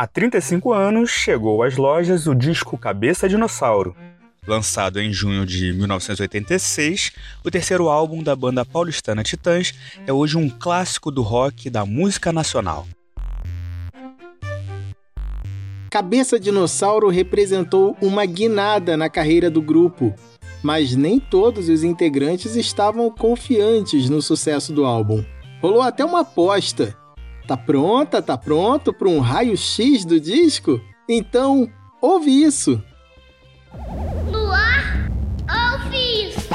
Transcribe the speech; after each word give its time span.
Há 0.00 0.06
35 0.06 0.72
anos 0.72 1.10
chegou 1.10 1.62
às 1.62 1.76
lojas 1.76 2.26
o 2.26 2.34
disco 2.34 2.78
Cabeça 2.78 3.28
Dinossauro. 3.28 3.94
Lançado 4.46 4.98
em 4.98 5.12
junho 5.12 5.44
de 5.44 5.74
1986, 5.74 7.12
o 7.44 7.50
terceiro 7.50 7.86
álbum 7.86 8.22
da 8.22 8.34
banda 8.34 8.64
paulistana 8.64 9.22
Titãs 9.22 9.74
é 10.06 10.10
hoje 10.10 10.38
um 10.38 10.48
clássico 10.48 11.10
do 11.10 11.20
rock 11.20 11.68
e 11.68 11.70
da 11.70 11.84
música 11.84 12.32
nacional. 12.32 12.88
Cabeça 15.90 16.40
Dinossauro 16.40 17.10
representou 17.10 17.94
uma 18.00 18.24
guinada 18.24 18.96
na 18.96 19.10
carreira 19.10 19.50
do 19.50 19.60
grupo, 19.60 20.14
mas 20.62 20.96
nem 20.96 21.20
todos 21.20 21.68
os 21.68 21.84
integrantes 21.84 22.56
estavam 22.56 23.10
confiantes 23.10 24.08
no 24.08 24.22
sucesso 24.22 24.72
do 24.72 24.86
álbum. 24.86 25.22
Rolou 25.60 25.82
até 25.82 26.02
uma 26.02 26.20
aposta 26.20 26.96
Tá 27.50 27.56
pronta? 27.56 28.22
Tá 28.22 28.38
pronto 28.38 28.92
para 28.92 29.08
um 29.08 29.18
raio-x 29.18 30.04
do 30.04 30.20
disco? 30.20 30.80
Então, 31.08 31.68
ouve 32.00 32.30
isso. 32.30 32.80
No 34.30 34.52
ar, 34.52 35.10
ouve 35.72 36.28
isso. 36.28 36.48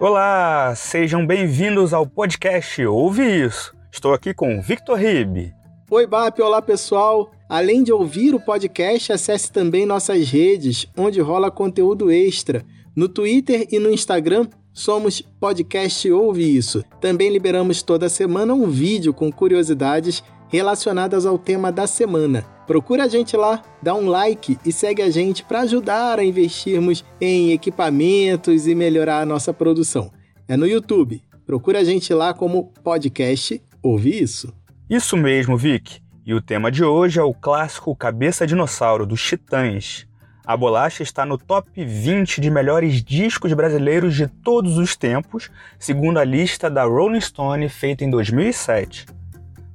Olá, 0.00 0.72
sejam 0.74 1.26
bem-vindos 1.26 1.92
ao 1.92 2.06
podcast 2.06 2.82
Ouve 2.86 3.44
Isso. 3.44 3.76
Estou 3.92 4.14
aqui 4.14 4.32
com 4.32 4.62
Victor 4.62 4.96
Ribe. 4.96 5.52
Oi, 5.90 6.06
BAP, 6.06 6.40
olá 6.40 6.62
pessoal. 6.62 7.30
Além 7.46 7.82
de 7.82 7.92
ouvir 7.92 8.34
o 8.34 8.40
podcast, 8.40 9.12
acesse 9.12 9.52
também 9.52 9.84
nossas 9.84 10.30
redes, 10.30 10.86
onde 10.96 11.20
rola 11.20 11.50
conteúdo 11.50 12.10
extra 12.10 12.64
no 12.96 13.08
Twitter 13.10 13.68
e 13.70 13.78
no 13.78 13.90
Instagram 13.90 14.48
somos 14.72 15.20
podcast 15.38 16.10
Ouve 16.10 16.56
Isso. 16.56 16.82
Também 17.00 17.30
liberamos 17.30 17.82
toda 17.82 18.08
semana 18.08 18.54
um 18.54 18.70
vídeo 18.70 19.12
com 19.12 19.30
curiosidades 19.30 20.24
relacionadas 20.48 21.26
ao 21.26 21.38
tema 21.38 21.70
da 21.70 21.86
semana. 21.86 22.42
Procura 22.66 23.04
a 23.04 23.08
gente 23.08 23.36
lá, 23.36 23.62
dá 23.82 23.94
um 23.94 24.08
like 24.08 24.58
e 24.64 24.72
segue 24.72 25.02
a 25.02 25.10
gente 25.10 25.44
para 25.44 25.60
ajudar 25.60 26.18
a 26.18 26.24
investirmos 26.24 27.04
em 27.20 27.52
equipamentos 27.52 28.66
e 28.66 28.74
melhorar 28.74 29.20
a 29.20 29.26
nossa 29.26 29.52
produção. 29.52 30.10
É 30.48 30.56
no 30.56 30.66
YouTube. 30.66 31.22
Procura 31.44 31.80
a 31.80 31.84
gente 31.84 32.12
lá 32.12 32.32
como 32.32 32.72
podcast 32.82 33.62
Ouve 33.82 34.22
Isso. 34.22 34.52
Isso 34.88 35.16
mesmo, 35.16 35.56
Vic. 35.56 36.00
E 36.24 36.34
o 36.34 36.40
tema 36.40 36.72
de 36.72 36.82
hoje 36.82 37.20
é 37.20 37.22
o 37.22 37.34
clássico 37.34 37.94
Cabeça 37.94 38.46
Dinossauro 38.46 39.06
dos 39.06 39.22
Titãs. 39.22 40.06
A 40.46 40.56
bolacha 40.56 41.02
está 41.02 41.26
no 41.26 41.36
top 41.36 41.84
20 41.84 42.40
de 42.40 42.52
melhores 42.52 43.02
discos 43.02 43.52
brasileiros 43.52 44.14
de 44.14 44.28
todos 44.28 44.78
os 44.78 44.94
tempos, 44.94 45.50
segundo 45.76 46.20
a 46.20 46.24
lista 46.24 46.70
da 46.70 46.84
Rolling 46.84 47.20
Stone 47.20 47.68
feita 47.68 48.04
em 48.04 48.10
2007. 48.10 49.06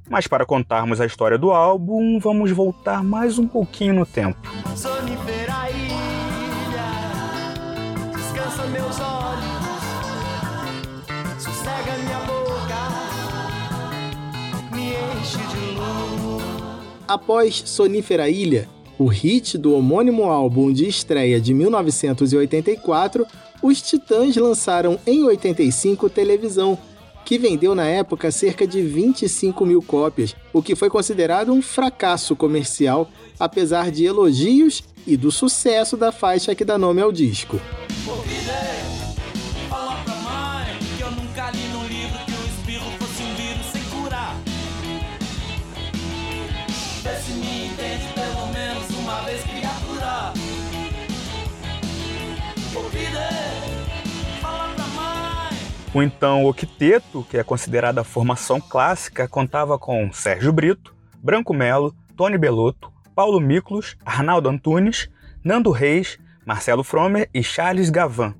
Mas 0.08 0.26
para 0.26 0.46
contarmos 0.46 0.98
a 0.98 1.04
história 1.04 1.36
do 1.36 1.50
álbum, 1.50 2.18
vamos 2.18 2.50
voltar 2.52 3.04
mais 3.04 3.38
um 3.38 3.46
pouquinho 3.46 3.92
no 3.92 4.06
tempo. 4.06 4.40
Após 17.06 17.62
Sonífera 17.66 18.30
Ilha, 18.30 18.66
o 18.98 19.06
hit 19.06 19.56
do 19.58 19.74
homônimo 19.74 20.24
álbum 20.24 20.72
de 20.72 20.86
estreia 20.86 21.40
de 21.40 21.52
1984, 21.54 23.26
os 23.62 23.80
Titãs 23.80 24.36
lançaram 24.36 24.98
em 25.06 25.24
85 25.24 26.10
Televisão, 26.10 26.78
que 27.24 27.38
vendeu 27.38 27.74
na 27.74 27.86
época 27.86 28.30
cerca 28.30 28.66
de 28.66 28.82
25 28.82 29.64
mil 29.64 29.80
cópias, 29.82 30.34
o 30.52 30.62
que 30.62 30.74
foi 30.74 30.90
considerado 30.90 31.52
um 31.52 31.62
fracasso 31.62 32.34
comercial, 32.34 33.08
apesar 33.38 33.90
de 33.90 34.04
elogios 34.04 34.82
e 35.06 35.16
do 35.16 35.30
sucesso 35.30 35.96
da 35.96 36.12
faixa 36.12 36.54
que 36.54 36.64
dá 36.64 36.76
nome 36.76 37.00
ao 37.00 37.12
disco. 37.12 37.60
O 55.94 56.02
então 56.02 56.46
octeto, 56.46 57.22
que 57.28 57.36
é 57.36 57.44
considerada 57.44 58.00
a 58.00 58.04
formação 58.04 58.58
clássica, 58.58 59.28
contava 59.28 59.78
com 59.78 60.10
Sérgio 60.10 60.50
Brito, 60.50 60.94
Branco 61.22 61.52
Melo, 61.52 61.94
Tony 62.16 62.38
Belotto, 62.38 62.90
Paulo 63.14 63.38
Miklos, 63.38 63.94
Arnaldo 64.02 64.48
Antunes, 64.48 65.10
Nando 65.44 65.70
Reis, 65.70 66.18
Marcelo 66.46 66.82
Fromer 66.82 67.28
e 67.34 67.42
Charles 67.42 67.90
Gavan. 67.90 68.34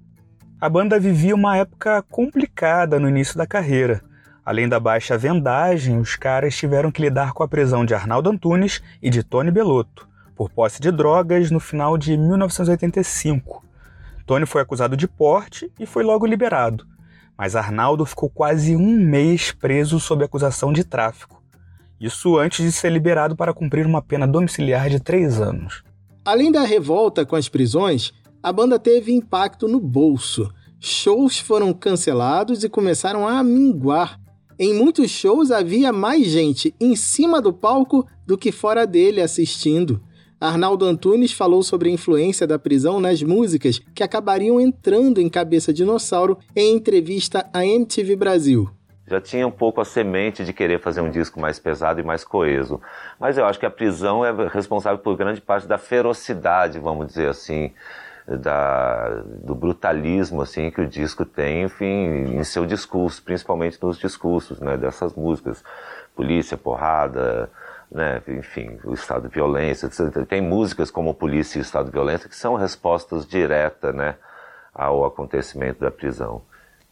A 0.59 0.67
banda 0.67 0.99
vivia 0.99 1.35
uma 1.35 1.59
época 1.59 2.03
complicada 2.09 2.99
no 2.99 3.07
início 3.07 3.37
da 3.37 3.47
carreira. 3.47 4.03
Além 4.43 4.67
da 4.67 4.81
baixa 4.81 5.19
vendagem, 5.19 6.01
os 6.01 6.17
caras 6.17 6.57
tiveram 6.57 6.91
que 6.91 7.03
lidar 7.03 7.35
com 7.35 7.43
a 7.43 7.49
prisão 7.49 7.85
de 7.85 7.95
Arnaldo 7.95 8.31
Antunes 8.31 8.83
e 9.03 9.11
de 9.11 9.23
Tony 9.23 9.51
Belotto, 9.51 10.09
por 10.35 10.49
posse 10.49 10.81
de 10.81 10.91
drogas 10.91 11.51
no 11.51 11.61
final 11.61 11.99
de 11.99 12.17
1985. 12.17 13.63
Tony 14.25 14.47
foi 14.47 14.63
acusado 14.63 14.97
de 14.97 15.07
porte 15.07 15.71
e 15.79 15.85
foi 15.85 16.03
logo 16.03 16.25
liberado, 16.25 16.87
mas 17.43 17.57
Arnaldo 17.57 18.07
ficou 18.07 18.31
quase 18.31 18.77
um 18.77 18.93
mês 18.93 19.51
preso 19.51 19.99
sob 19.99 20.25
acusação 20.25 20.73
de 20.73 20.85
tráfico. 20.85 21.43
Isso 22.01 22.39
antes 22.39 22.65
de 22.65 22.71
ser 22.71 22.93
liberado 22.93 23.35
para 23.35 23.53
cumprir 23.53 23.85
uma 23.85 24.01
pena 24.01 24.29
domiciliar 24.29 24.89
de 24.89 25.01
três 25.01 25.41
anos. 25.41 25.83
Além 26.25 26.53
da 26.53 26.63
revolta 26.63 27.27
com 27.27 27.35
as 27.35 27.49
prisões, 27.49 28.13
a 28.41 28.53
banda 28.53 28.79
teve 28.79 29.11
impacto 29.11 29.67
no 29.67 29.81
bolso. 29.81 30.55
Shows 30.79 31.41
foram 31.41 31.73
cancelados 31.73 32.63
e 32.63 32.69
começaram 32.69 33.27
a 33.27 33.43
minguar. 33.43 34.21
Em 34.57 34.73
muitos 34.73 35.11
shows 35.11 35.51
havia 35.51 35.93
mais 35.93 36.29
gente 36.29 36.73
em 36.81 36.95
cima 36.95 37.43
do 37.43 37.53
palco 37.53 38.07
do 38.25 38.39
que 38.39 38.53
fora 38.53 38.87
dele 38.87 39.21
assistindo. 39.21 40.01
Arnaldo 40.43 40.85
Antunes 40.85 41.33
falou 41.33 41.63
sobre 41.63 41.89
a 41.89 41.93
influência 41.93 42.47
da 42.49 42.59
prisão 42.59 42.99
nas 42.99 43.23
músicas 43.23 43.81
que 43.95 44.03
acabariam 44.03 44.61
entrando 44.61 45.21
em 45.21 45.29
Cabeça 45.29 45.73
Dinossauro 45.73 46.37
em 46.57 46.75
entrevista 46.75 47.49
à 47.53 47.65
MTV 47.65 48.17
Brasil 48.17 48.69
já 49.05 49.21
tinha 49.21 49.47
um 49.47 49.51
pouco 49.51 49.79
a 49.79 49.85
semente 49.85 50.43
de 50.43 50.55
querer 50.55 50.81
fazer 50.81 51.03
um 51.03 51.11
disco 51.11 51.39
mais 51.39 51.59
pesado 51.59 52.01
e 52.01 52.03
mais 52.03 52.25
coeso. 52.25 52.81
Mas 53.21 53.37
eu 53.37 53.45
acho 53.45 53.59
que 53.59 53.67
a 53.67 53.71
prisão 53.71 54.25
é 54.25 54.33
responsável 54.49 54.99
por 54.99 55.15
grande 55.19 55.39
parte 55.39 55.67
da 55.67 55.77
ferocidade, 55.77 56.79
vamos 56.79 57.09
dizer 57.09 57.29
assim, 57.29 57.73
da, 58.27 59.23
do 59.27 59.55
brutalismo 59.55 60.41
assim 60.41 60.71
que 60.71 60.81
o 60.81 60.87
disco 60.87 61.27
tem, 61.27 61.65
enfim, 61.65 62.39
em 62.39 62.45
seu 62.45 62.65
discurso, 62.65 63.23
principalmente 63.23 63.79
nos 63.83 63.99
discursos, 63.99 64.61
né, 64.61 64.79
dessas 64.79 65.13
músicas, 65.15 65.63
polícia, 66.15 66.57
porrada, 66.57 67.51
né, 67.93 68.23
enfim, 68.29 68.79
o 68.85 68.95
estado 68.95 69.29
de 69.29 69.35
violência. 69.35 69.89
Tem 70.27 70.41
músicas 70.41 70.91
como 70.91 71.15
Polícia 71.15 71.59
e 71.59 71.63
Estado 71.63 71.87
de 71.87 71.93
Violência 71.93 72.29
que 72.29 72.37
são 72.37 72.55
respostas 72.55 73.27
diretas 73.27 73.95
né, 73.95 74.17
ao 74.75 75.05
acontecimento 75.05 75.81
da 75.81 75.91
prisão. 75.91 76.43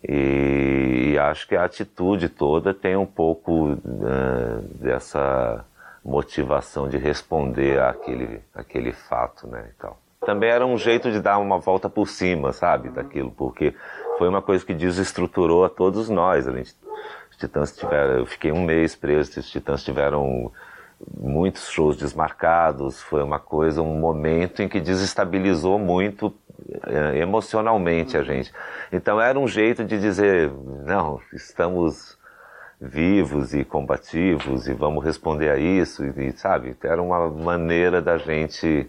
E, 0.06 1.12
e, 1.12 1.18
acho 1.18 1.46
que 1.46 1.54
a 1.54 1.64
atitude 1.64 2.28
toda 2.28 2.72
tem 2.72 2.96
um 2.96 3.06
pouco 3.06 3.72
uh, 3.72 4.62
dessa 4.80 5.64
motivação 6.02 6.88
de 6.88 6.96
responder 6.96 7.78
àquele, 7.80 8.40
àquele 8.54 8.92
fato, 8.92 9.46
né, 9.46 9.68
e 9.70 9.74
tal. 9.80 9.98
Também 10.24 10.50
era 10.50 10.66
um 10.66 10.76
jeito 10.76 11.10
de 11.10 11.20
dar 11.20 11.38
uma 11.38 11.58
volta 11.58 11.88
por 11.88 12.08
cima, 12.08 12.52
sabe, 12.52 12.88
daquilo, 12.88 13.30
porque 13.30 13.74
foi 14.16 14.28
uma 14.28 14.40
coisa 14.40 14.64
que 14.64 14.74
desestruturou 14.74 15.64
a 15.64 15.68
todos 15.68 16.08
nós. 16.08 16.48
A 16.48 16.52
gente, 16.52 16.74
os 17.30 17.36
titãs 17.36 17.76
tiveram, 17.76 18.18
eu 18.18 18.26
fiquei 18.26 18.52
um 18.52 18.64
mês 18.64 18.94
preso, 18.94 19.38
os 19.38 19.50
titãs 19.50 19.82
tiveram 19.82 20.50
muitos 21.16 21.70
shows 21.70 21.96
desmarcados, 21.96 23.00
foi 23.02 23.22
uma 23.22 23.38
coisa, 23.38 23.82
um 23.82 23.98
momento 23.98 24.62
em 24.62 24.68
que 24.68 24.80
desestabilizou 24.80 25.78
muito 25.78 26.34
eh, 26.86 27.18
emocionalmente 27.18 28.16
a 28.16 28.22
gente. 28.22 28.52
Então 28.92 29.20
era 29.20 29.38
um 29.38 29.48
jeito 29.48 29.84
de 29.84 29.98
dizer, 29.98 30.50
não, 30.84 31.20
estamos 31.32 32.18
vivos 32.80 33.52
e 33.52 33.64
combativos 33.64 34.66
e 34.66 34.72
vamos 34.72 35.04
responder 35.04 35.50
a 35.50 35.58
isso, 35.58 36.04
e, 36.04 36.32
sabe? 36.32 36.76
Era 36.82 37.02
uma 37.02 37.28
maneira 37.28 38.00
da 38.00 38.16
gente 38.16 38.88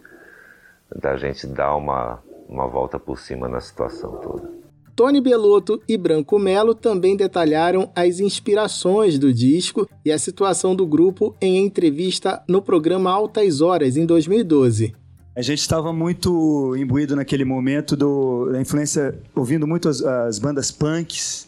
da 0.93 1.15
gente 1.15 1.47
dar 1.47 1.75
uma, 1.75 2.19
uma 2.49 2.67
volta 2.67 2.99
por 2.99 3.17
cima 3.17 3.47
na 3.47 3.61
situação 3.61 4.17
toda. 4.17 4.60
Tony 5.01 5.19
Belotto 5.19 5.81
e 5.89 5.97
Branco 5.97 6.37
Melo 6.37 6.75
também 6.75 7.17
detalharam 7.17 7.91
as 7.95 8.19
inspirações 8.19 9.17
do 9.17 9.33
disco 9.33 9.89
e 10.05 10.11
a 10.11 10.19
situação 10.19 10.75
do 10.75 10.85
grupo 10.85 11.35
em 11.41 11.57
entrevista 11.65 12.43
no 12.47 12.61
programa 12.61 13.09
Altas 13.09 13.61
Horas, 13.61 13.97
em 13.97 14.05
2012. 14.05 14.93
A 15.35 15.41
gente 15.41 15.57
estava 15.57 15.91
muito 15.91 16.75
imbuído 16.75 17.15
naquele 17.15 17.43
momento 17.43 17.95
do, 17.95 18.51
da 18.51 18.61
influência, 18.61 19.17
ouvindo 19.35 19.65
muito 19.65 19.89
as, 19.89 20.03
as 20.03 20.37
bandas 20.37 20.69
punks 20.69 21.47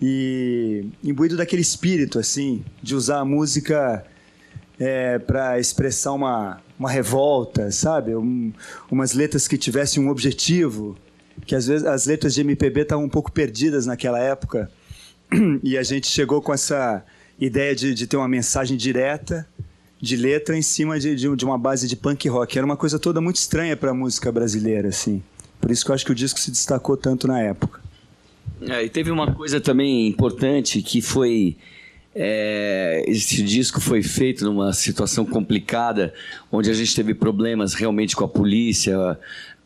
e 0.00 0.86
imbuído 1.02 1.36
daquele 1.36 1.62
espírito, 1.62 2.16
assim, 2.20 2.64
de 2.80 2.94
usar 2.94 3.18
a 3.18 3.24
música 3.24 4.04
é, 4.78 5.18
para 5.18 5.58
expressar 5.58 6.12
uma, 6.12 6.60
uma 6.78 6.88
revolta, 6.88 7.72
sabe? 7.72 8.14
Um, 8.14 8.52
umas 8.88 9.14
letras 9.14 9.48
que 9.48 9.58
tivessem 9.58 10.00
um 10.00 10.10
objetivo, 10.10 10.96
que 11.46 11.54
às 11.54 11.66
vezes 11.66 11.86
as 11.86 12.06
letras 12.06 12.34
de 12.34 12.40
MPB 12.40 12.82
estavam 12.82 13.04
um 13.04 13.08
pouco 13.08 13.32
perdidas 13.32 13.86
naquela 13.86 14.18
época, 14.18 14.70
e 15.62 15.76
a 15.76 15.82
gente 15.82 16.06
chegou 16.06 16.40
com 16.40 16.52
essa 16.52 17.04
ideia 17.38 17.74
de, 17.74 17.94
de 17.94 18.06
ter 18.06 18.16
uma 18.16 18.28
mensagem 18.28 18.76
direta 18.76 19.46
de 20.00 20.16
letra 20.16 20.56
em 20.56 20.62
cima 20.62 20.98
de, 20.98 21.14
de, 21.14 21.36
de, 21.36 21.44
uma 21.44 21.58
base 21.58 21.88
de 21.88 21.96
punk 21.96 22.28
rock. 22.28 22.56
Era 22.56 22.64
uma 22.64 22.76
coisa 22.76 22.98
toda 22.98 23.20
muito 23.20 23.36
estranha 23.36 23.76
para 23.76 23.90
a 23.90 23.94
música 23.94 24.30
brasileira, 24.30 24.88
assim. 24.88 25.22
Por 25.60 25.70
isso 25.70 25.84
que 25.84 25.90
eu 25.90 25.94
acho 25.94 26.04
que 26.04 26.12
o 26.12 26.14
disco 26.14 26.38
se 26.38 26.50
destacou 26.50 26.96
tanto 26.96 27.26
na 27.26 27.40
época. 27.40 27.80
É, 28.60 28.84
e 28.84 28.88
teve 28.88 29.10
uma 29.10 29.34
coisa 29.34 29.60
também 29.60 30.06
importante 30.06 30.82
que 30.82 31.00
foi 31.00 31.56
é, 32.14 33.04
esse 33.06 33.42
disco 33.42 33.80
foi 33.80 34.02
feito 34.02 34.44
numa 34.44 34.72
situação 34.72 35.24
complicada, 35.24 36.12
onde 36.50 36.70
a 36.70 36.74
gente 36.74 36.94
teve 36.94 37.14
problemas 37.14 37.74
realmente 37.74 38.16
com 38.16 38.24
a 38.24 38.28
polícia, 38.28 39.18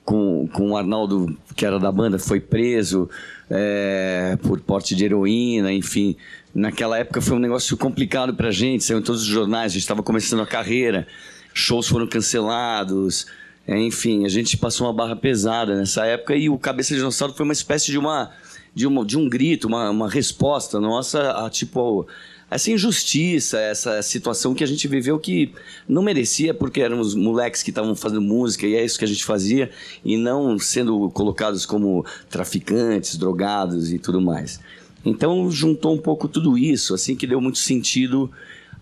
com, 0.05 0.49
com 0.53 0.71
o 0.71 0.77
Arnaldo, 0.77 1.37
que 1.55 1.65
era 1.65 1.79
da 1.79 1.93
banda, 1.93 2.19
foi 2.19 2.41
preso 2.41 3.09
é, 3.49 4.37
por 4.43 4.61
porte 4.61 4.95
de 4.95 5.05
heroína, 5.05 5.73
enfim. 5.73 6.17
Naquela 6.55 6.99
época 6.99 7.21
foi 7.21 7.37
um 7.37 7.41
negócio 7.41 7.77
complicado 7.77 8.35
pra 8.35 8.51
gente, 8.51 8.85
saiu 8.85 8.99
em 8.99 9.03
todos 9.03 9.23
os 9.23 9.29
jornais, 9.29 9.73
a 9.73 9.75
gente 9.75 9.83
estava 9.83 10.03
começando 10.03 10.41
a 10.41 10.47
carreira, 10.47 11.07
shows 11.55 11.89
foram 11.89 12.07
cancelados, 12.07 13.27
é, 13.67 13.79
enfim, 13.79 14.25
a 14.25 14.29
gente 14.29 14.57
passou 14.57 14.87
uma 14.87 14.93
barra 14.93 15.15
pesada 15.15 15.77
nessa 15.77 16.05
época 16.05 16.35
e 16.35 16.49
o 16.49 16.59
Cabeça 16.59 16.91
de 16.91 16.97
Dinossauro 16.97 17.33
foi 17.35 17.45
uma 17.45 17.53
espécie 17.53 17.91
de 17.91 17.99
uma 17.99 18.31
de, 18.75 18.87
uma, 18.87 19.05
de 19.05 19.19
um 19.19 19.29
grito, 19.29 19.69
uma, 19.69 19.91
uma 19.91 20.09
resposta 20.09 20.81
nossa 20.81 21.45
a 21.45 21.51
tipo 21.51 22.07
essa 22.55 22.71
injustiça, 22.71 23.59
essa 23.59 24.03
situação 24.03 24.55
que 24.55 24.63
a 24.63 24.67
gente 24.67 24.87
viveu 24.87 25.19
que 25.19 25.55
não 25.89 26.03
merecia 26.03 26.53
porque 26.53 26.83
éramos 26.83 27.15
moleques 27.15 27.63
que 27.63 27.71
estavam 27.71 27.95
fazendo 27.95 28.21
música 28.21 28.67
e 28.67 28.75
é 28.75 28.85
isso 28.85 28.99
que 28.99 29.05
a 29.05 29.09
gente 29.09 29.25
fazia 29.25 29.71
e 30.05 30.17
não 30.17 30.59
sendo 30.59 31.11
colocados 31.11 31.65
como 31.65 32.05
traficantes, 32.29 33.17
drogados 33.17 33.93
e 33.93 33.99
tudo 33.99 34.21
mais. 34.21 34.61
Então 35.05 35.51
juntou 35.51 35.95
um 35.95 35.99
pouco 35.99 36.29
tudo 36.29 36.59
isso, 36.59 36.95
assim 36.95 37.17
que 37.17 37.27
deu 37.27 37.41
muito 37.41 37.59
sentido 37.59 38.31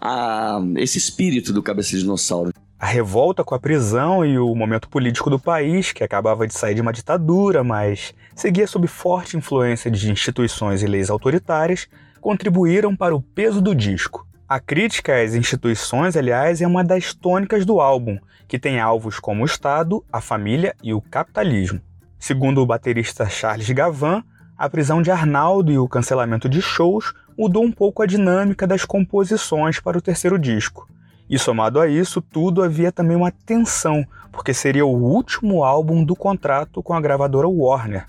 a 0.00 0.61
esse 0.76 0.99
espírito 0.99 1.52
do 1.52 1.62
Cabeça 1.62 1.90
de 1.90 2.00
Dinossauro. 2.00 2.52
A 2.78 2.87
revolta 2.87 3.44
com 3.44 3.55
a 3.55 3.61
prisão 3.61 4.25
e 4.25 4.38
o 4.38 4.55
momento 4.55 4.88
político 4.88 5.28
do 5.28 5.38
país, 5.38 5.93
que 5.93 6.02
acabava 6.02 6.46
de 6.46 6.55
sair 6.55 6.75
de 6.75 6.81
uma 6.81 6.93
ditadura, 6.93 7.62
mas 7.62 8.14
seguia 8.34 8.67
sob 8.67 8.87
forte 8.88 9.37
influência 9.37 9.90
de 9.90 10.11
instituições 10.11 10.82
e 10.82 10.87
leis 10.87 11.11
autoritárias, 11.11 11.87
contribuíram 12.20 12.94
para 12.94 13.17
o 13.17 13.22
peso 13.22 13.61
do 13.61 13.75
disco. 13.75 14.26
A 14.49 14.61
crítica 14.61 15.22
às 15.22 15.34
instituições, 15.34 16.17
aliás, 16.17 16.61
é 16.61 16.67
uma 16.67 16.84
das 16.84 17.14
tônicas 17.14 17.64
do 17.64 17.81
álbum, 17.81 18.19
que 18.46 18.58
tem 18.58 18.81
alvos 18.81 19.19
como 19.19 19.43
o 19.43 19.46
Estado, 19.46 20.05
a 20.12 20.20
família 20.20 20.75
e 20.82 20.93
o 20.93 21.00
capitalismo. 21.00 21.81
Segundo 22.19 22.61
o 22.61 22.67
baterista 22.67 23.28
Charles 23.28 23.70
Gavan, 23.70 24.22
a 24.58 24.69
prisão 24.69 25.00
de 25.00 25.11
Arnaldo 25.11 25.72
e 25.72 25.78
o 25.78 25.88
cancelamento 25.88 26.49
de 26.49 26.61
shows 26.61 27.14
mudou 27.38 27.62
um 27.64 27.72
pouco 27.72 28.02
a 28.02 28.06
dinâmica 28.06 28.67
das 28.67 28.84
composições 28.84 29.81
para 29.81 29.96
o 29.96 30.02
terceiro 30.02 30.38
disco. 30.38 30.88
E 31.28 31.38
somado 31.38 31.81
a 31.81 31.88
isso, 31.88 32.20
tudo 32.20 32.62
havia 32.62 32.90
também 32.90 33.17
uma 33.17 33.31
tensão, 33.31 34.05
porque 34.32 34.52
seria 34.52 34.84
o 34.84 35.00
último 35.00 35.62
álbum 35.62 36.05
do 36.05 36.17
contrato 36.17 36.82
com 36.82 36.93
a 36.93 37.00
gravadora 37.00 37.49
Warner. 37.49 38.08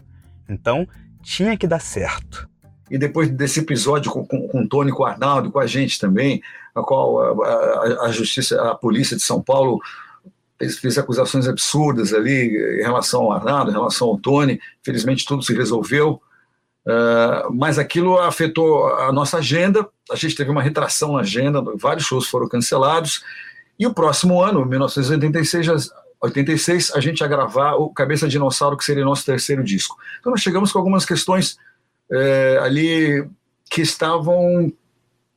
Então, 0.50 0.88
tinha 1.22 1.56
que 1.56 1.68
dar 1.68 1.80
certo 1.80 2.51
e 2.92 2.98
depois 2.98 3.30
desse 3.30 3.62
episódio 3.62 4.12
com, 4.12 4.26
com, 4.26 4.50
com 4.50 4.64
o 4.64 4.68
Tony, 4.68 4.92
com 4.92 5.04
o 5.04 5.06
Arnaldo, 5.06 5.50
com 5.50 5.60
a 5.60 5.66
gente 5.66 5.98
também, 5.98 6.44
a 6.76 6.82
qual 6.82 7.42
a, 7.42 7.48
a, 7.48 8.06
a, 8.08 8.12
justiça, 8.12 8.62
a 8.70 8.76
polícia 8.76 9.16
de 9.16 9.24
São 9.24 9.42
Paulo 9.42 9.80
fez, 10.60 10.78
fez, 10.78 10.98
acusações 10.98 11.48
absurdas 11.48 12.14
ali 12.14 12.50
em 12.80 12.84
relação 12.84 13.22
ao 13.22 13.32
Arnaldo, 13.32 13.72
em 13.72 13.74
relação 13.74 14.10
ao 14.10 14.18
Tony, 14.18 14.60
felizmente 14.84 15.26
tudo 15.26 15.42
se 15.42 15.54
resolveu, 15.54 16.22
uh, 16.86 17.54
mas 17.54 17.80
aquilo 17.80 18.20
afetou 18.20 18.94
a 18.96 19.10
nossa 19.14 19.38
agenda, 19.38 19.88
a 20.12 20.18
gente 20.18 20.36
teve 20.36 20.52
uma 20.52 20.62
retração 20.62 21.14
na 21.14 21.22
agenda, 21.22 21.64
vários 21.78 22.06
shows 22.06 22.28
foram 22.28 22.50
cancelados, 22.50 23.24
e 23.80 23.88
o 23.88 23.94
próximo 23.94 24.44
ano, 24.44 24.66
1986, 24.66 25.66
já, 25.66 25.76
86, 26.22 26.92
a 26.94 27.00
gente 27.00 27.22
ia 27.22 27.28
gravar 27.28 27.76
o 27.76 27.90
Cabeça 27.90 28.28
Dinossauro, 28.28 28.76
que 28.76 28.84
seria 28.84 29.06
nosso 29.06 29.26
terceiro 29.26 29.64
disco. 29.64 29.98
Então 30.20 30.32
nós 30.32 30.42
chegamos 30.42 30.74
com 30.74 30.78
algumas 30.78 31.06
questões 31.06 31.58
é, 32.12 32.60
ali 32.62 33.28
que 33.70 33.82
estavam 33.82 34.72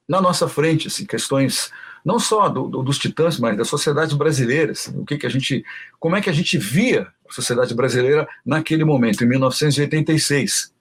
na 0.08 0.20
nossa 0.20 0.48
frente, 0.48 0.88
assim, 0.88 1.06
questões 1.06 1.70
não 2.04 2.18
só 2.18 2.48
do, 2.48 2.68
do, 2.68 2.82
dos 2.82 2.98
titãs, 2.98 3.38
mas 3.38 3.56
da 3.56 3.64
sociedade 3.64 4.14
brasileira, 4.14 4.72
assim, 4.72 4.98
o 4.98 5.06
que, 5.06 5.16
que 5.16 5.26
a 5.26 5.30
gente, 5.30 5.64
como 5.98 6.16
é 6.16 6.20
que 6.20 6.28
a 6.28 6.32
gente 6.32 6.58
via 6.58 7.08
a 7.28 7.32
sociedade 7.32 7.74
brasileira 7.74 8.28
naquele 8.44 8.84
momento, 8.84 9.24
em 9.24 9.28
1986. 9.28 10.72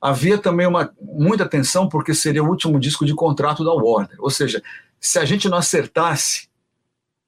Havia 0.00 0.38
também 0.38 0.66
uma 0.66 0.94
muita 1.00 1.46
tensão 1.46 1.88
porque 1.88 2.14
seria 2.14 2.42
o 2.42 2.48
último 2.48 2.78
disco 2.78 3.04
de 3.04 3.14
contrato 3.14 3.64
da 3.64 3.72
Warner, 3.72 4.16
ou 4.18 4.30
seja, 4.30 4.62
se 5.00 5.18
a 5.18 5.24
gente 5.24 5.48
não 5.48 5.58
acertasse, 5.58 6.48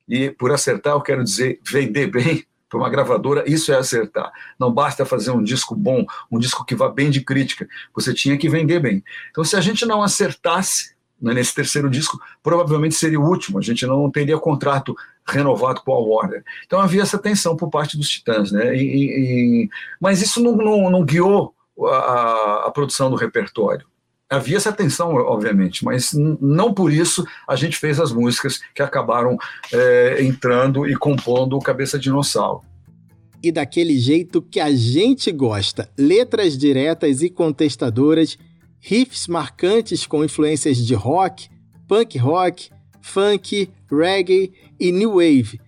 e 0.08 0.30
por 0.30 0.52
acertar 0.52 0.94
eu 0.94 1.00
quero 1.00 1.24
dizer 1.24 1.60
vender 1.64 2.06
bem, 2.06 2.44
para 2.72 2.80
uma 2.80 2.88
gravadora, 2.88 3.44
isso 3.46 3.70
é 3.70 3.76
acertar. 3.76 4.32
Não 4.58 4.72
basta 4.72 5.04
fazer 5.04 5.30
um 5.30 5.42
disco 5.42 5.74
bom, 5.74 6.06
um 6.30 6.38
disco 6.38 6.64
que 6.64 6.74
vá 6.74 6.88
bem 6.88 7.10
de 7.10 7.20
crítica, 7.20 7.68
você 7.94 8.14
tinha 8.14 8.38
que 8.38 8.48
vender 8.48 8.80
bem. 8.80 9.04
Então, 9.30 9.44
se 9.44 9.54
a 9.56 9.60
gente 9.60 9.84
não 9.84 10.02
acertasse 10.02 10.94
né, 11.20 11.34
nesse 11.34 11.54
terceiro 11.54 11.90
disco, 11.90 12.18
provavelmente 12.42 12.94
seria 12.94 13.20
o 13.20 13.28
último, 13.28 13.58
a 13.58 13.62
gente 13.62 13.86
não 13.86 14.10
teria 14.10 14.38
contrato 14.38 14.96
renovado 15.26 15.82
com 15.82 15.92
a 15.92 15.98
Warner. 16.00 16.42
Então 16.64 16.80
havia 16.80 17.02
essa 17.02 17.18
tensão 17.18 17.54
por 17.56 17.68
parte 17.68 17.96
dos 17.96 18.08
Titãs, 18.08 18.50
né? 18.50 18.74
E, 18.74 18.80
e, 19.64 19.68
mas 20.00 20.22
isso 20.22 20.42
não, 20.42 20.56
não, 20.56 20.90
não 20.90 21.04
guiou 21.04 21.54
a, 21.86 22.64
a, 22.66 22.70
produção 22.72 23.10
do 23.10 23.16
repertório. 23.16 23.86
Havia 24.32 24.56
essa 24.56 24.72
tensão, 24.72 25.14
obviamente, 25.14 25.84
mas 25.84 26.12
não 26.14 26.72
por 26.72 26.90
isso 26.90 27.22
a 27.46 27.54
gente 27.54 27.76
fez 27.76 28.00
as 28.00 28.12
músicas 28.12 28.60
que 28.74 28.82
acabaram 28.82 29.36
é, 29.70 30.22
entrando 30.22 30.88
e 30.88 30.96
compondo 30.96 31.54
o 31.54 31.60
Cabeça 31.60 31.98
Dinossauro. 31.98 32.62
E 33.42 33.52
daquele 33.52 33.98
jeito 33.98 34.40
que 34.40 34.58
a 34.58 34.70
gente 34.74 35.30
gosta: 35.30 35.90
letras 35.98 36.56
diretas 36.56 37.20
e 37.20 37.28
contestadoras, 37.28 38.38
riffs 38.80 39.26
marcantes 39.26 40.06
com 40.06 40.24
influências 40.24 40.78
de 40.78 40.94
rock, 40.94 41.50
punk 41.86 42.16
rock, 42.16 42.70
funk, 43.02 43.68
reggae 43.90 44.50
e 44.80 44.90
new 44.90 45.16
wave. 45.16 45.60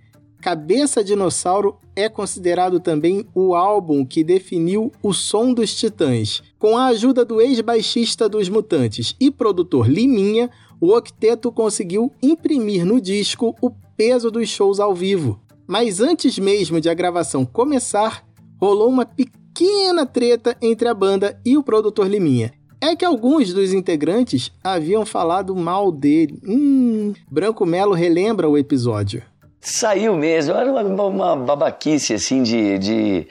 Cabeça 0.45 1.03
Dinossauro 1.03 1.79
é 1.97 2.07
considerado 2.07 2.79
também 2.79 3.27
o 3.35 3.55
álbum 3.55 4.05
que 4.05 4.23
definiu 4.23 4.93
o 5.03 5.11
som 5.15 5.55
dos 5.55 5.75
Titãs. 5.75 6.43
Com 6.59 6.77
a 6.77 6.89
ajuda 6.89 7.25
do 7.25 7.41
ex-baixista 7.41 8.29
dos 8.29 8.51
Mutantes 8.51 9.17
e 9.19 9.31
produtor 9.31 9.89
Liminha, 9.89 10.51
o 10.79 10.95
octeto 10.95 11.51
conseguiu 11.51 12.13
imprimir 12.23 12.85
no 12.85 13.01
disco 13.01 13.57
o 13.59 13.71
peso 13.97 14.31
dos 14.31 14.51
shows 14.51 14.81
ao 14.81 14.95
vivo. 14.95 15.41
Mas 15.67 16.03
antes 16.03 16.39
mesmo 16.39 16.79
de 16.79 16.91
a 16.91 16.95
gravação 16.95 17.47
começar, 17.47 18.23
rolou 18.61 18.91
uma 18.91 19.07
pequena 19.07 20.05
treta 20.05 20.55
entre 20.61 20.87
a 20.87 20.93
banda 20.93 21.41
e 21.43 21.57
o 21.57 21.63
produtor 21.63 22.07
Liminha. 22.07 22.53
É 22.83 22.95
que 22.95 23.07
alguns 23.07 23.55
dos 23.55 23.73
integrantes 23.73 24.53
haviam 24.63 25.07
falado 25.07 25.57
mal 25.57 25.91
dele. 25.91 26.39
Hum, 26.47 27.15
Branco 27.31 27.65
Melo 27.65 27.95
relembra 27.95 28.47
o 28.47 28.59
episódio. 28.59 29.23
Saiu 29.65 30.15
mesmo, 30.15 30.55
era 30.55 30.71
uma, 30.71 31.05
uma 31.05 31.37
babaquice 31.37 32.13
assim 32.13 32.43
de, 32.43 32.79
de, 32.79 33.29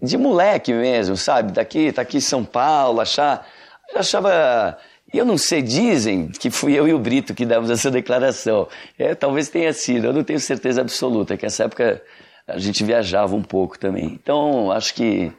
de 0.00 0.16
moleque 0.16 0.72
mesmo, 0.72 1.16
sabe? 1.16 1.50
Daqui, 1.50 1.90
tá 1.90 2.02
aqui 2.02 2.20
São 2.20 2.44
Paulo, 2.44 3.00
achar. 3.00 3.44
achava. 3.92 4.78
Eu 5.12 5.24
não 5.24 5.36
sei, 5.36 5.60
dizem 5.60 6.28
que 6.28 6.52
fui 6.52 6.74
eu 6.74 6.86
e 6.86 6.94
o 6.94 7.00
Brito 7.00 7.34
que 7.34 7.44
damos 7.44 7.68
essa 7.68 7.90
declaração. 7.90 8.68
É, 8.96 9.12
talvez 9.16 9.48
tenha 9.48 9.72
sido, 9.72 10.06
eu 10.06 10.12
não 10.12 10.22
tenho 10.22 10.38
certeza 10.38 10.80
absoluta, 10.80 11.36
que 11.36 11.42
nessa 11.42 11.64
época 11.64 12.00
a 12.46 12.58
gente 12.58 12.84
viajava 12.84 13.34
um 13.34 13.42
pouco 13.42 13.76
também. 13.76 14.04
Então, 14.22 14.70
acho 14.70 14.94
que. 14.94 15.32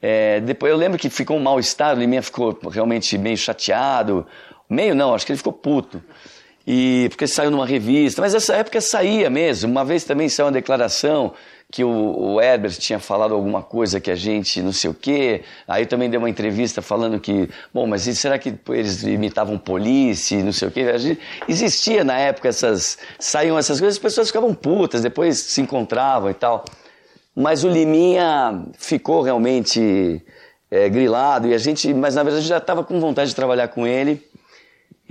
É, 0.00 0.40
depois 0.40 0.72
eu 0.72 0.78
lembro 0.78 0.98
que 0.98 1.10
ficou 1.10 1.36
um 1.36 1.42
mal-estar, 1.42 1.94
o 1.94 2.00
Liminha 2.00 2.22
ficou 2.22 2.58
realmente 2.70 3.18
meio 3.18 3.36
chateado. 3.36 4.26
Meio 4.70 4.94
não, 4.94 5.14
acho 5.14 5.26
que 5.26 5.32
ele 5.32 5.36
ficou 5.36 5.52
puto 5.52 6.02
e 6.66 7.06
porque 7.10 7.26
saiu 7.26 7.50
numa 7.50 7.66
revista, 7.66 8.22
mas 8.22 8.34
essa 8.34 8.54
época 8.54 8.80
saía 8.80 9.28
mesmo. 9.28 9.70
Uma 9.70 9.84
vez 9.84 10.04
também 10.04 10.28
saiu 10.28 10.46
uma 10.46 10.52
declaração 10.52 11.32
que 11.70 11.82
o, 11.82 11.88
o 11.88 12.40
Herbert 12.40 12.72
tinha 12.72 12.98
falado 12.98 13.34
alguma 13.34 13.62
coisa 13.62 13.98
que 13.98 14.10
a 14.10 14.14
gente 14.14 14.60
não 14.60 14.72
sei 14.72 14.90
o 14.90 14.94
quê. 14.94 15.42
Aí 15.66 15.86
também 15.86 16.08
deu 16.08 16.20
uma 16.20 16.28
entrevista 16.28 16.82
falando 16.82 17.18
que, 17.18 17.48
bom, 17.72 17.86
mas 17.86 18.02
será 18.02 18.38
que 18.38 18.54
eles 18.68 19.02
imitavam 19.02 19.58
polícia, 19.58 20.42
não 20.44 20.52
sei 20.52 20.68
o 20.68 20.70
quê? 20.70 20.98
Gente, 20.98 21.20
existia 21.48 22.04
na 22.04 22.18
época 22.18 22.48
essas, 22.48 22.98
saíam 23.18 23.58
essas 23.58 23.80
coisas, 23.80 23.96
as 23.96 24.02
pessoas 24.02 24.28
ficavam 24.28 24.54
putas, 24.54 25.00
depois 25.00 25.38
se 25.38 25.60
encontravam 25.62 26.30
e 26.30 26.34
tal. 26.34 26.64
Mas 27.34 27.64
o 27.64 27.68
Liminha 27.68 28.66
ficou 28.76 29.22
realmente 29.22 30.22
é, 30.70 30.90
grilado, 30.90 31.48
e 31.48 31.54
a 31.54 31.58
gente, 31.58 31.92
mas 31.94 32.14
na 32.14 32.22
verdade 32.22 32.46
já 32.46 32.58
estava 32.58 32.84
com 32.84 33.00
vontade 33.00 33.30
de 33.30 33.34
trabalhar 33.34 33.68
com 33.68 33.86
ele 33.86 34.22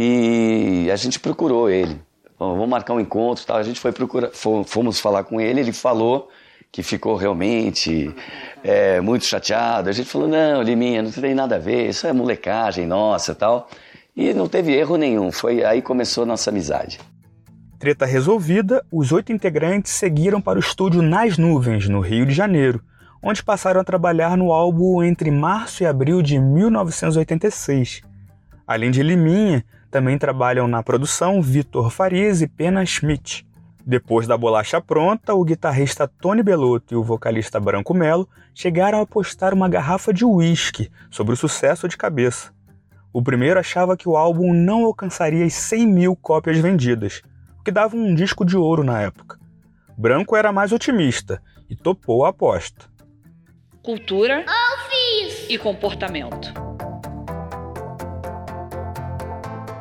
e 0.03 0.89
a 0.89 0.95
gente 0.95 1.19
procurou 1.19 1.69
ele. 1.69 2.01
vamos 2.39 2.67
marcar 2.67 2.95
um 2.95 2.99
encontro, 2.99 3.45
tal. 3.45 3.57
A 3.57 3.63
gente 3.63 3.79
foi 3.79 3.91
procurar, 3.91 4.31
fomos 4.31 4.99
falar 4.99 5.23
com 5.23 5.39
ele, 5.39 5.59
ele 5.59 5.71
falou 5.71 6.27
que 6.71 6.81
ficou 6.81 7.15
realmente 7.15 8.11
é, 8.63 8.99
muito 8.99 9.25
chateado. 9.25 9.89
A 9.89 9.91
gente 9.91 10.09
falou, 10.09 10.27
não, 10.27 10.63
Liminha, 10.63 11.03
não 11.03 11.11
tem 11.11 11.35
nada 11.35 11.57
a 11.57 11.59
ver, 11.59 11.89
isso 11.89 12.07
é 12.07 12.13
molecagem 12.13 12.87
nossa 12.87 13.35
tal. 13.35 13.69
E 14.17 14.33
não 14.33 14.47
teve 14.47 14.73
erro 14.73 14.95
nenhum, 14.95 15.31
foi 15.31 15.63
aí 15.63 15.83
começou 15.83 16.25
nossa 16.25 16.49
amizade. 16.49 16.99
Treta 17.77 18.03
resolvida, 18.03 18.83
os 18.91 19.11
oito 19.11 19.31
integrantes 19.31 19.91
seguiram 19.91 20.41
para 20.41 20.57
o 20.57 20.61
estúdio 20.61 21.03
Nas 21.03 21.37
Nuvens, 21.37 21.87
no 21.87 21.99
Rio 21.99 22.25
de 22.25 22.33
Janeiro, 22.33 22.81
onde 23.21 23.43
passaram 23.43 23.79
a 23.79 23.83
trabalhar 23.83 24.35
no 24.35 24.51
álbum 24.51 25.03
entre 25.03 25.29
março 25.29 25.83
e 25.83 25.85
abril 25.85 26.23
de 26.23 26.39
1986. 26.39 28.01
Além 28.65 28.89
de 28.89 29.03
Liminha, 29.03 29.63
também 29.91 30.17
trabalham 30.17 30.69
na 30.69 30.81
produção 30.81 31.41
Vitor 31.41 31.91
Farias 31.91 32.41
e 32.41 32.47
Pena 32.47 32.85
Schmidt. 32.85 33.45
Depois 33.85 34.25
da 34.25 34.37
bolacha 34.37 34.79
pronta, 34.79 35.33
o 35.33 35.43
guitarrista 35.43 36.07
Tony 36.07 36.41
Bellotto 36.41 36.93
e 36.93 36.97
o 36.97 37.03
vocalista 37.03 37.59
Branco 37.59 37.93
Melo 37.93 38.27
chegaram 38.55 39.01
a 39.01 39.05
postar 39.05 39.53
uma 39.53 39.67
garrafa 39.67 40.13
de 40.13 40.23
uísque 40.23 40.89
sobre 41.09 41.33
o 41.33 41.37
sucesso 41.37 41.89
de 41.89 41.97
cabeça. 41.97 42.53
O 43.11 43.21
primeiro 43.21 43.59
achava 43.59 43.97
que 43.97 44.07
o 44.07 44.15
álbum 44.15 44.53
não 44.53 44.85
alcançaria 44.85 45.45
as 45.45 45.53
100 45.53 45.87
mil 45.87 46.15
cópias 46.15 46.57
vendidas, 46.57 47.21
o 47.59 47.63
que 47.63 47.71
dava 47.71 47.97
um 47.97 48.15
disco 48.15 48.45
de 48.45 48.55
ouro 48.55 48.83
na 48.83 49.01
época. 49.01 49.37
Branco 49.97 50.37
era 50.37 50.53
mais 50.53 50.71
otimista 50.71 51.41
e 51.69 51.75
topou 51.75 52.23
a 52.23 52.29
aposta. 52.29 52.85
Cultura 53.83 54.45
e 55.49 55.57
comportamento. 55.57 56.70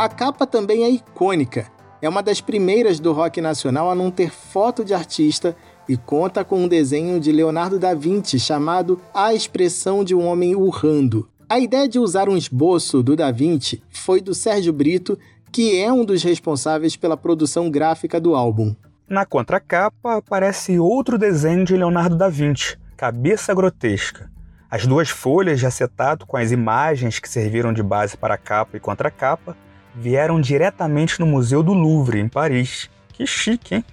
A 0.00 0.08
capa 0.08 0.46
também 0.46 0.82
é 0.82 0.88
icônica 0.88 1.70
é 2.00 2.08
uma 2.08 2.22
das 2.22 2.40
primeiras 2.40 2.98
do 2.98 3.12
rock 3.12 3.38
nacional 3.42 3.90
a 3.90 3.94
não 3.94 4.10
ter 4.10 4.30
foto 4.30 4.82
de 4.82 4.94
artista 4.94 5.54
e 5.86 5.94
conta 5.94 6.42
com 6.42 6.64
um 6.64 6.66
desenho 6.66 7.20
de 7.20 7.30
Leonardo 7.30 7.78
da 7.78 7.92
Vinci 7.92 8.40
chamado 8.40 8.98
A 9.12 9.34
Expressão 9.34 10.02
de 10.02 10.14
um 10.14 10.24
Homem 10.24 10.56
Urrando. 10.56 11.28
A 11.46 11.58
ideia 11.58 11.86
de 11.86 11.98
usar 11.98 12.30
um 12.30 12.36
esboço 12.38 13.02
do 13.02 13.14
Da 13.14 13.30
Vinci 13.30 13.82
foi 13.90 14.22
do 14.22 14.32
Sérgio 14.32 14.72
Brito, 14.72 15.18
que 15.52 15.78
é 15.78 15.92
um 15.92 16.02
dos 16.02 16.22
responsáveis 16.22 16.96
pela 16.96 17.14
produção 17.14 17.70
gráfica 17.70 18.18
do 18.18 18.34
álbum. 18.34 18.74
Na 19.06 19.26
contracapa 19.26 20.16
aparece 20.16 20.78
outro 20.78 21.18
desenho 21.18 21.62
de 21.62 21.76
Leonardo 21.76 22.16
da 22.16 22.30
Vinci, 22.30 22.78
Cabeça 22.96 23.52
Grotesca. 23.52 24.30
As 24.70 24.86
duas 24.86 25.10
folhas 25.10 25.60
de 25.60 25.66
acetato 25.66 26.26
com 26.26 26.38
as 26.38 26.52
imagens 26.52 27.18
que 27.18 27.28
serviram 27.28 27.70
de 27.70 27.82
base 27.82 28.16
para 28.16 28.32
a 28.32 28.38
capa 28.38 28.78
e 28.78 28.80
contracapa 28.80 29.54
vieram 29.94 30.40
diretamente 30.40 31.18
no 31.20 31.26
Museu 31.26 31.62
do 31.62 31.72
Louvre, 31.72 32.20
em 32.20 32.28
Paris. 32.28 32.88
Que 33.12 33.26
chique, 33.26 33.76
hein? 33.76 33.84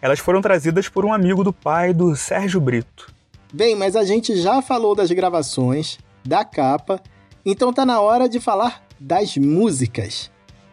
Elas 0.00 0.18
foram 0.18 0.40
trazidas 0.40 0.88
por 0.88 1.04
um 1.04 1.12
amigo 1.12 1.42
do 1.42 1.52
pai 1.52 1.92
do 1.92 2.14
Sérgio 2.14 2.60
Brito. 2.60 3.12
Bem, 3.52 3.74
mas 3.74 3.96
a 3.96 4.04
gente 4.04 4.36
já 4.36 4.60
falou 4.60 4.94
das 4.94 5.10
gravações, 5.10 5.98
da 6.24 6.44
capa, 6.44 7.00
então 7.44 7.72
tá 7.72 7.84
na 7.86 8.00
hora 8.00 8.28
de 8.28 8.38
falar 8.38 8.82
das 9.00 9.36
músicas. 9.36 10.30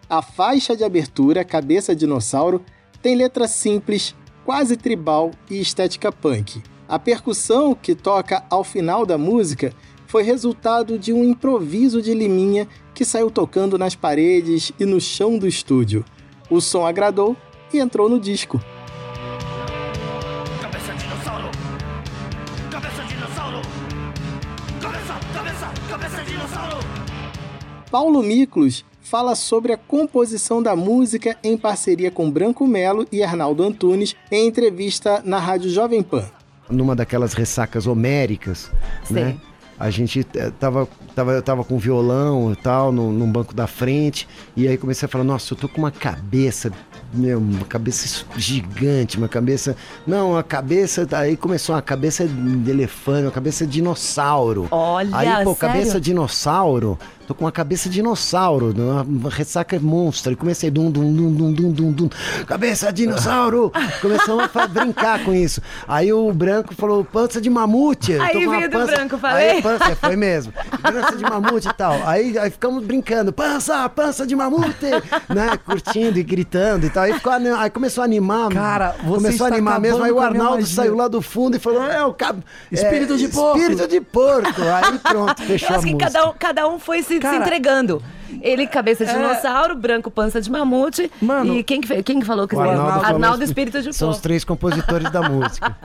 A 0.10 0.22
faixa 0.22 0.76
de 0.76 0.84
abertura, 0.84 1.44
Cabeça 1.44 1.96
Dinossauro, 1.96 2.64
tem 3.02 3.16
letra 3.16 3.48
simples, 3.48 4.14
quase 4.44 4.76
tribal 4.76 5.32
e 5.50 5.60
estética 5.60 6.12
punk. 6.12 6.62
A 6.88 7.00
percussão 7.00 7.74
que 7.74 7.96
toca 7.96 8.44
ao 8.50 8.64
final 8.64 9.06
da 9.06 9.18
música 9.18 9.74
foi 10.06 10.24
resultado 10.24 11.00
de 11.00 11.12
um 11.12 11.24
improviso 11.24 12.02
de 12.02 12.14
Liminha 12.14 12.68
que 12.96 13.04
saiu 13.04 13.30
tocando 13.30 13.78
nas 13.78 13.94
paredes 13.94 14.72
e 14.80 14.86
no 14.86 15.02
chão 15.02 15.38
do 15.38 15.46
estúdio. 15.46 16.06
O 16.50 16.62
som 16.62 16.86
agradou 16.86 17.36
e 17.74 17.78
entrou 17.78 18.08
no 18.08 18.20
disco. 18.20 18.60
Cabeça 20.62 20.94
dinossauro! 20.94 21.50
Cabeça 22.72 23.04
dinossauro! 23.04 23.62
Cabeça, 24.82 25.14
cabeça, 25.34 25.74
cabeça 25.90 26.24
dinossauro! 26.24 26.78
Paulo 27.92 28.24
Miklos 28.24 28.86
fala 29.02 29.36
sobre 29.36 29.74
a 29.74 29.78
composição 29.78 30.64
da 30.64 30.76
música 30.76 31.38
em 31.44 31.58
parceria 31.58 32.10
com 32.10 32.32
Branco 32.32 32.66
Melo 32.66 33.06
e 33.12 33.22
Arnaldo 33.22 33.62
Antunes 33.62 34.16
em 34.32 34.48
entrevista 34.48 35.22
na 35.26 35.38
Rádio 35.38 35.70
Jovem 35.70 36.02
Pan. 36.02 36.26
Numa 36.70 36.96
daquelas 36.96 37.34
ressacas 37.34 37.86
homéricas, 37.88 38.72
Sim. 39.04 39.14
né? 39.14 39.38
A 39.80 39.90
gente 39.90 40.26
eh, 40.36 40.52
tava, 40.60 40.88
tava, 41.14 41.34
eu 41.34 41.42
tava 41.42 41.64
com 41.64 41.78
violão 41.78 42.54
e 42.54 42.56
tal, 42.56 42.92
no, 42.92 43.12
num 43.12 43.30
banco 43.30 43.54
da 43.54 43.68
frente, 43.68 44.28
e 44.56 44.68
aí 44.68 44.78
comecei 44.78 45.06
a 45.06 45.10
falar, 45.10 45.24
nossa, 45.24 45.54
eu 45.54 45.58
tô 45.58 45.68
com 45.68 45.80
uma 45.80 45.92
cabeça, 45.92 46.72
meu, 47.14 47.40
uma 47.40 47.66
cabeça 47.66 48.26
gigante, 48.38 49.18
uma 49.18 49.28
cabeça. 49.28 49.76
Não, 50.08 50.38
a 50.38 50.44
cabeça. 50.44 51.08
Aí 51.12 51.36
começou 51.36 51.76
uma 51.76 51.82
cabeça 51.82 52.26
de 52.26 52.70
elefante, 52.70 53.24
uma 53.26 53.32
cabeça 53.32 53.66
de 53.66 53.74
dinossauro. 53.74 54.68
Olha, 54.72 55.10
Aí, 55.16 55.28
pô, 55.44 55.54
sério? 55.54 55.56
cabeça 55.56 56.00
de 56.00 56.06
dinossauro 56.12 56.98
Tô 57.28 57.34
com 57.34 57.46
uma 57.46 57.52
cabeça 57.52 57.90
de 57.90 57.96
dinossauro, 57.96 58.74
uma 59.08 59.30
ressaca 59.30 59.80
monstro. 59.80 60.34
E 60.34 60.36
comecei 60.36 60.70
dum, 60.70 60.92
dum, 60.92 61.12
dum, 61.12 61.34
dum, 61.34 61.54
dum, 61.54 61.72
dum, 61.72 61.92
dum. 61.92 62.10
Cabeça 62.46 62.92
de 62.92 63.04
dinossauro! 63.04 63.72
Começamos 64.02 64.50
a 64.54 64.68
brincar 64.68 65.24
com 65.24 65.34
isso. 65.34 65.62
Aí 65.88 66.14
o 66.14 66.32
branco 66.32 66.76
falou, 66.76 67.04
pança 67.04 67.42
de 67.42 67.50
mamute. 67.50 68.14
Aí 68.20 68.46
veio 68.46 68.70
pança... 68.70 68.86
do 68.86 68.86
branco, 68.86 69.18
falei. 69.18 69.50
Aí, 69.52 69.62
pança, 69.62 69.96
foi 69.96 70.16
mesmo. 70.16 70.54
Pança 70.82 71.16
de 71.16 71.24
mamute 71.24 71.68
e 71.68 71.74
tal. 71.74 72.00
Aí, 72.06 72.38
aí 72.38 72.52
ficamos 72.52 72.84
brincando, 72.84 73.34
pança, 73.34 73.88
pança 73.90 74.26
de 74.26 74.36
mamute! 74.36 74.86
né? 75.30 75.58
Curtindo 75.66 76.20
e 76.20 76.24
gritando 76.24 76.86
e 76.86 76.90
tal. 76.90 77.04
Aí, 77.04 77.14
ficou, 77.14 77.34
aí 77.34 77.70
começou 77.70 78.02
a 78.02 78.06
animar. 78.06 78.50
Cara, 78.52 78.96
você 79.04 79.16
Começou 79.16 79.46
a 79.46 79.50
animar 79.50 79.80
mesmo. 79.80 80.04
Aí 80.04 80.12
o 80.12 80.20
Arnaldo 80.20 80.66
saiu 80.66 80.96
lá 80.96 81.08
do 81.08 81.22
fundo 81.22 81.58
e 81.58 81.60
falou, 81.60 81.84
é 81.84 82.04
o 82.06 82.14
cab... 82.14 82.44
Espírito 82.72 83.14
é, 83.14 83.18
de 83.18 83.28
porco. 83.30 83.58
Espírito 83.58 83.88
de 83.88 84.02
porco. 84.02 84.62
Aí 84.62 85.00
pronto, 85.00 85.42
fechou 85.44 85.70
Eu 85.70 85.76
acho 85.76 85.86
a 85.86 85.88
que 85.88 85.94
música. 85.94 86.12
cada 86.12 86.30
um, 86.30 86.34
cada 86.38 86.68
um 86.68 86.80
foi 86.80 87.02
se 87.02 87.15
se, 87.16 87.22
Cara, 87.22 87.38
se 87.38 87.42
entregando. 87.42 88.02
Ele, 88.42 88.68
cabeça 88.68 89.06
de 89.06 89.12
é... 89.12 89.14
dinossauro, 89.14 89.76
branco, 89.76 90.12
pança 90.12 90.42
de 90.42 90.50
mamute. 90.52 91.12
Mano, 91.22 91.56
e 91.56 91.64
quem 91.64 91.82
que, 91.82 92.04
quem 92.04 92.20
que 92.20 92.26
falou 92.26 92.48
que 92.48 92.56
o 92.56 92.60
Arnaldo, 92.60 93.06
Arnaldo 93.06 93.44
Espírito 93.44 93.82
de 93.82 93.94
São 93.94 94.10
os 94.10 94.20
três 94.20 94.44
compositores 94.44 95.10
da 95.12 95.22
música. 95.28 95.76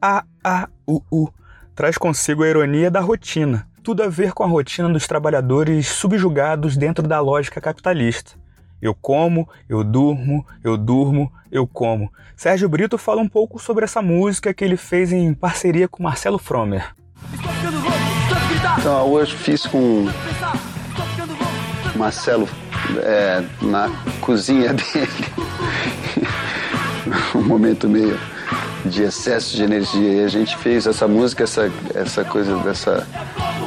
A, 0.00 0.24
A, 0.42 0.68
U, 0.86 1.02
U. 1.10 1.28
Traz 1.74 1.98
consigo 1.98 2.42
a 2.42 2.48
ironia 2.48 2.90
da 2.90 3.00
rotina. 3.00 3.66
Tudo 3.82 4.02
a 4.02 4.08
ver 4.08 4.32
com 4.32 4.42
a 4.42 4.46
rotina 4.46 4.88
dos 4.88 5.06
trabalhadores 5.06 5.86
subjugados 5.88 6.76
dentro 6.76 7.06
da 7.06 7.20
lógica 7.20 7.60
capitalista. 7.60 8.32
Eu 8.80 8.94
como, 8.94 9.48
eu 9.68 9.82
durmo, 9.82 10.46
eu 10.62 10.76
durmo, 10.76 11.32
eu 11.50 11.66
como. 11.66 12.12
Sérgio 12.36 12.68
Brito 12.68 12.96
fala 12.96 13.20
um 13.20 13.28
pouco 13.28 13.58
sobre 13.58 13.84
essa 13.84 14.00
música 14.00 14.54
que 14.54 14.64
ele 14.64 14.76
fez 14.76 15.12
em 15.12 15.34
parceria 15.34 15.88
com 15.88 16.02
Marcelo 16.02 16.38
Fromer. 16.38 16.94
Então, 18.78 19.10
hoje 19.10 19.36
fiz 19.36 19.66
com 19.66 20.06
Marcelo 21.98 22.48
é, 23.02 23.42
na 23.60 23.90
cozinha 24.20 24.72
dele. 24.72 25.24
um 27.34 27.42
momento 27.42 27.88
meio 27.88 28.18
de 28.84 29.02
excesso 29.02 29.56
de 29.56 29.64
energia. 29.64 30.22
E 30.22 30.24
a 30.24 30.28
gente 30.28 30.56
fez 30.56 30.86
essa 30.86 31.06
música, 31.06 31.44
essa, 31.44 31.70
essa 31.94 32.24
coisa 32.24 32.56
dessa 32.58 33.06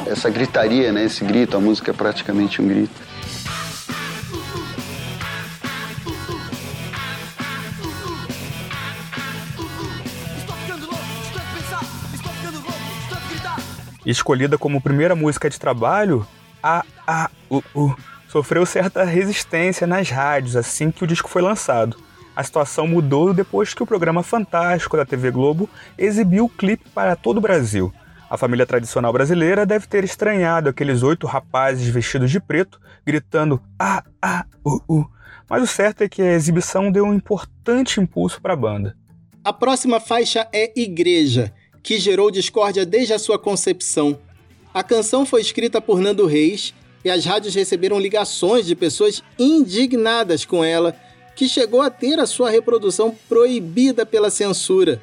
essa 0.06 0.28
gritaria, 0.30 0.92
né? 0.92 1.04
Esse 1.04 1.24
grito, 1.24 1.56
a 1.56 1.60
música 1.60 1.90
é 1.90 1.94
praticamente 1.94 2.60
um 2.60 2.68
grito. 2.68 3.00
Escolhida 14.04 14.58
como 14.58 14.80
primeira 14.80 15.14
música 15.14 15.48
de 15.48 15.60
trabalho, 15.60 16.26
a 16.62 16.84
A 17.06 17.30
U 17.48 17.62
U 17.74 17.94
sofreu 18.32 18.64
certa 18.64 19.04
resistência 19.04 19.86
nas 19.86 20.08
rádios 20.08 20.56
assim 20.56 20.90
que 20.90 21.04
o 21.04 21.06
disco 21.06 21.28
foi 21.28 21.42
lançado. 21.42 21.98
A 22.34 22.42
situação 22.42 22.86
mudou 22.86 23.34
depois 23.34 23.74
que 23.74 23.82
o 23.82 23.86
programa 23.86 24.22
Fantástico 24.22 24.96
da 24.96 25.04
TV 25.04 25.30
Globo 25.30 25.68
exibiu 25.98 26.46
o 26.46 26.48
clipe 26.48 26.88
para 26.94 27.14
todo 27.14 27.36
o 27.36 27.40
Brasil. 27.42 27.92
A 28.30 28.38
família 28.38 28.64
tradicional 28.64 29.12
brasileira 29.12 29.66
deve 29.66 29.86
ter 29.86 30.02
estranhado 30.02 30.70
aqueles 30.70 31.02
oito 31.02 31.26
rapazes 31.26 31.86
vestidos 31.86 32.30
de 32.30 32.40
preto 32.40 32.80
gritando 33.04 33.60
A 33.78 34.02
A 34.22 34.46
U 34.64 34.80
U. 34.88 35.04
Mas 35.46 35.62
o 35.62 35.66
certo 35.66 36.00
é 36.00 36.08
que 36.08 36.22
a 36.22 36.32
exibição 36.32 36.90
deu 36.90 37.04
um 37.04 37.12
importante 37.12 38.00
impulso 38.00 38.40
para 38.40 38.54
a 38.54 38.56
banda. 38.56 38.96
A 39.44 39.52
próxima 39.52 40.00
faixa 40.00 40.48
é 40.54 40.72
Igreja 40.74 41.52
que 41.82 41.98
gerou 41.98 42.30
discórdia 42.30 42.86
desde 42.86 43.12
a 43.12 43.18
sua 43.18 43.38
concepção. 43.38 44.18
A 44.72 44.82
canção 44.82 45.26
foi 45.26 45.42
escrita 45.42 45.82
por 45.82 46.00
Nando 46.00 46.24
Reis 46.24 46.72
e 47.04 47.10
as 47.10 47.24
rádios 47.24 47.54
receberam 47.54 47.98
ligações 47.98 48.66
de 48.66 48.74
pessoas 48.74 49.22
indignadas 49.38 50.44
com 50.44 50.64
ela, 50.64 50.96
que 51.34 51.48
chegou 51.48 51.80
a 51.80 51.90
ter 51.90 52.20
a 52.20 52.26
sua 52.26 52.50
reprodução 52.50 53.16
proibida 53.28 54.04
pela 54.04 54.30
censura. 54.30 55.00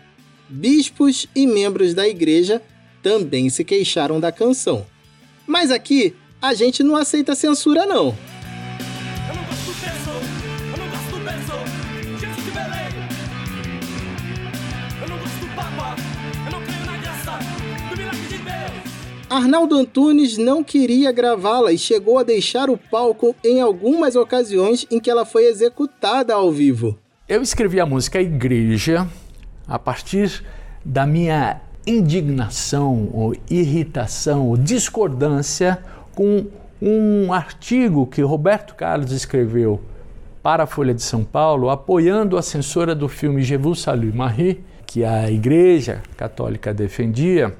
Bispos 0.47 1.27
e 1.35 1.45
membros 1.45 1.93
da 1.93 2.07
igreja 2.07 2.61
também 3.03 3.49
se 3.49 3.63
queixaram 3.63 4.19
da 4.19 4.31
canção. 4.31 4.85
Mas 5.45 5.71
aqui 5.71 6.15
a 6.41 6.53
gente 6.53 6.83
não 6.83 6.95
aceita 6.95 7.35
censura 7.35 7.85
não. 7.85 8.15
Arnaldo 19.29 19.75
Antunes 19.75 20.39
não 20.39 20.63
queria 20.63 21.11
gravá-la 21.11 21.71
e 21.71 21.77
chegou 21.77 22.17
a 22.17 22.23
deixar 22.23 22.67
o 22.67 22.75
palco 22.75 23.35
em 23.43 23.61
algumas 23.61 24.15
ocasiões 24.15 24.87
em 24.89 24.99
que 24.99 25.09
ela 25.09 25.23
foi 25.23 25.45
executada 25.45 26.33
ao 26.33 26.51
vivo. 26.51 26.97
Eu 27.27 27.39
escrevi 27.43 27.79
a 27.79 27.85
música 27.85 28.19
Igreja 28.19 29.07
a 29.67 29.77
partir 29.77 30.43
da 30.83 31.05
minha 31.05 31.61
indignação, 31.85 33.11
ou 33.13 33.35
irritação, 33.47 34.47
ou 34.47 34.57
discordância 34.57 35.77
com 36.15 36.47
um 36.81 37.31
artigo 37.31 38.07
que 38.07 38.23
Roberto 38.23 38.73
Carlos 38.73 39.11
escreveu 39.11 39.79
para 40.41 40.63
a 40.63 40.67
Folha 40.67 40.93
de 40.93 41.03
São 41.03 41.23
Paulo, 41.23 41.69
apoiando 41.69 42.35
a 42.35 42.41
censura 42.41 42.95
do 42.95 43.07
filme 43.07 43.43
Je 43.43 43.59
salue 43.75 44.11
Marie, 44.11 44.63
que 44.87 45.03
a 45.03 45.29
Igreja 45.29 46.01
Católica 46.17 46.73
defendia. 46.73 47.55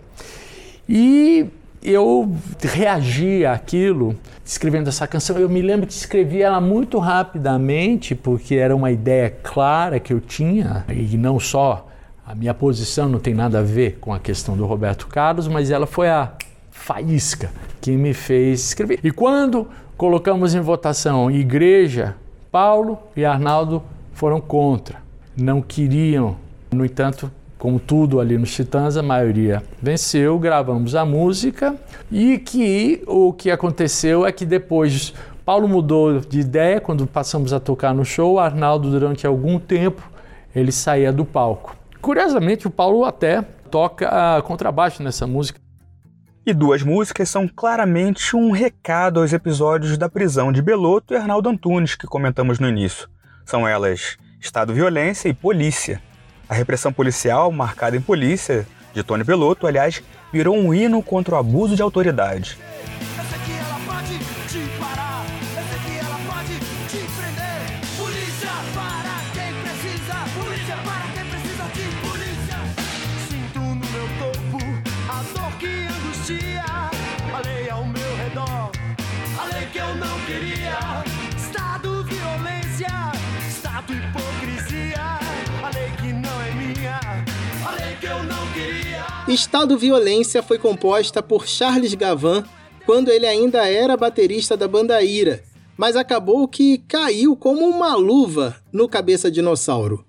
E 0.88 1.46
eu 1.82 2.32
reagi 2.62 3.46
àquilo 3.46 4.16
escrevendo 4.46 4.88
essa 4.88 5.08
canção. 5.08 5.38
Eu 5.38 5.48
me 5.48 5.62
lembro 5.62 5.88
que 5.88 5.94
escrevi 5.94 6.42
ela 6.42 6.60
muito 6.60 6.98
rapidamente, 6.98 8.16
porque 8.16 8.56
era 8.56 8.76
uma 8.76 8.92
ideia 8.92 9.30
clara 9.30 10.00
que 10.00 10.12
eu 10.12 10.20
tinha, 10.20 10.86
e 10.90 11.18
não 11.18 11.40
só 11.40 11.88
a 12.26 12.36
minha 12.36 12.54
posição 12.54 13.10
não 13.10 13.20
tem 13.20 13.34
nada 13.34 13.60
a 13.60 13.64
ver 13.64 13.98
com 14.00 14.14
a 14.14 14.20
questão 14.20 14.56
do 14.56 14.66
Roberto 14.66 15.08
Carlos, 15.08 15.48
mas 15.48 15.72
ela 15.72 15.88
foi 15.88 16.10
a 16.10 16.32
faísca 16.70 17.52
que 17.82 17.92
me 17.92 18.14
fez 18.14 18.68
escrever. 18.68 19.00
E 19.04 19.12
quando 19.12 19.68
colocamos 19.98 20.54
em 20.54 20.60
votação 20.60 21.32
igreja, 21.32 22.16
Paulo 22.52 23.00
e 23.16 23.26
Arnaldo 23.26 23.82
foram 24.14 24.40
contra. 24.40 25.02
Não 25.36 25.62
queriam, 25.62 26.36
no 26.72 26.86
entanto, 26.86 27.32
como 27.60 27.78
tudo 27.78 28.22
ali 28.22 28.38
nos 28.38 28.52
Titãs, 28.54 28.96
a 28.96 29.04
maioria 29.04 29.62
venceu, 29.82 30.40
gravamos 30.40 30.96
a 30.96 31.06
música 31.06 31.76
e 32.10 32.40
que 32.40 33.04
o 33.06 33.34
que 33.34 33.52
aconteceu 33.52 34.26
é 34.26 34.32
que 34.32 34.46
depois 34.46 35.14
Paulo 35.46 35.68
mudou 35.68 36.22
de 36.22 36.40
ideia 36.40 36.80
quando 36.80 37.06
passamos 37.06 37.52
a 37.52 37.60
tocar 37.60 37.94
no 37.94 38.06
show, 38.06 38.40
Arnaldo 38.40 38.90
durante 38.90 39.28
algum 39.28 39.60
tempo 39.60 40.10
ele 40.56 40.72
saía 40.72 41.12
do 41.12 41.26
palco. 41.26 41.76
Curiosamente, 42.02 42.66
o 42.66 42.72
Paulo 42.72 43.04
até 43.04 43.42
toca 43.70 44.42
contrabaixo 44.44 45.04
nessa 45.04 45.28
música. 45.28 45.60
E 46.46 46.54
duas 46.54 46.82
músicas 46.82 47.30
são 47.30 47.48
claramente 47.48 48.36
um 48.36 48.52
recado 48.52 49.20
aos 49.20 49.34
episódios 49.34 49.98
da 49.98 50.10
prisão 50.10 50.52
de 50.52 50.62
Beloto 50.62 51.14
e 51.14 51.18
Arnaldo 51.18 51.50
Antunes 51.50 51.94
que 51.94 52.08
comentamos 52.08 52.58
no 52.58 52.68
início. 52.68 53.10
São 53.46 53.68
elas 53.68 54.18
Estado 54.40 54.74
Violência 54.74 55.28
e 55.28 55.34
Polícia. 55.34 56.02
A 56.50 56.56
repressão 56.56 56.92
policial, 56.92 57.52
marcada 57.52 57.96
em 57.96 58.02
polícia, 58.02 58.68
de 58.92 59.04
Tony 59.04 59.24
Belotto, 59.24 59.68
aliás, 59.68 60.02
virou 60.34 60.58
um 60.58 60.74
hino 60.74 61.04
contra 61.04 61.36
o 61.36 61.38
abuso 61.38 61.76
de 61.76 61.82
autoridade. 61.84 62.58
Estado 89.30 89.78
Violência 89.78 90.42
foi 90.42 90.58
composta 90.58 91.22
por 91.22 91.48
Charles 91.48 91.94
Gavan 91.94 92.44
quando 92.84 93.10
ele 93.10 93.28
ainda 93.28 93.70
era 93.70 93.96
baterista 93.96 94.58
da 94.58 94.68
banda 94.68 95.04
Ira, 95.04 95.44
mas 95.78 95.96
acabou 95.96 96.48
que 96.48 96.80
caiu 96.80 97.36
como 97.36 97.68
uma 97.68 97.94
luva 97.94 98.56
no 98.74 98.90
Cabeça 98.90 99.30
Dinossauro. 99.30 100.04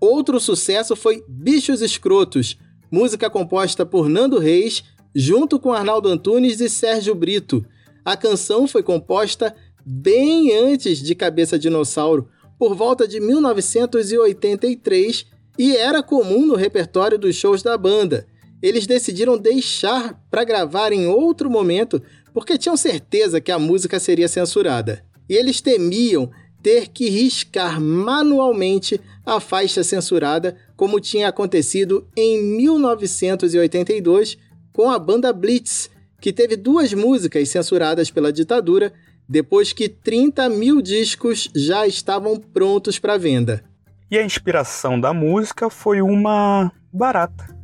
Outro 0.00 0.40
sucesso 0.40 0.96
foi 0.96 1.24
Bichos 1.28 1.80
Escrotos, 1.80 2.58
música 2.90 3.30
composta 3.30 3.86
por 3.86 4.08
Nando 4.08 4.40
Reis, 4.40 4.82
junto 5.14 5.60
com 5.60 5.72
Arnaldo 5.72 6.08
Antunes 6.08 6.58
e 6.58 6.68
Sérgio 6.68 7.14
Brito. 7.14 7.64
A 8.04 8.16
canção 8.16 8.66
foi 8.66 8.82
composta 8.82 9.54
bem 9.84 10.52
antes 10.58 10.98
de 10.98 11.14
Cabeça 11.14 11.56
Dinossauro, 11.56 12.28
por 12.58 12.74
volta 12.74 13.06
de 13.06 13.20
1983, 13.20 15.24
e 15.56 15.76
era 15.76 16.02
comum 16.02 16.44
no 16.44 16.56
repertório 16.56 17.16
dos 17.16 17.36
shows 17.36 17.62
da 17.62 17.78
banda 17.78 18.26
eles 18.62 18.86
decidiram 18.86 19.36
deixar 19.38 20.20
para 20.30 20.44
gravar 20.44 20.92
em 20.92 21.06
outro 21.06 21.50
momento 21.50 22.02
porque 22.32 22.58
tinham 22.58 22.76
certeza 22.76 23.40
que 23.40 23.50
a 23.50 23.58
música 23.58 23.98
seria 23.98 24.28
censurada. 24.28 25.02
E 25.28 25.34
eles 25.34 25.60
temiam 25.60 26.30
ter 26.62 26.88
que 26.88 27.08
riscar 27.08 27.80
manualmente 27.80 29.00
a 29.24 29.40
faixa 29.40 29.82
censurada, 29.82 30.56
como 30.76 31.00
tinha 31.00 31.28
acontecido 31.28 32.06
em 32.16 32.42
1982 32.42 34.36
com 34.72 34.90
a 34.90 34.98
banda 34.98 35.32
Blitz, 35.32 35.88
que 36.20 36.32
teve 36.32 36.56
duas 36.56 36.92
músicas 36.92 37.48
censuradas 37.48 38.10
pela 38.10 38.32
ditadura 38.32 38.92
depois 39.28 39.72
que 39.72 39.88
30 39.88 40.48
mil 40.48 40.82
discos 40.82 41.48
já 41.54 41.86
estavam 41.86 42.36
prontos 42.36 42.98
para 42.98 43.16
venda. 43.16 43.64
E 44.10 44.18
a 44.18 44.24
inspiração 44.24 45.00
da 45.00 45.12
música 45.12 45.68
foi 45.70 46.00
uma 46.00 46.70
barata. 46.92 47.55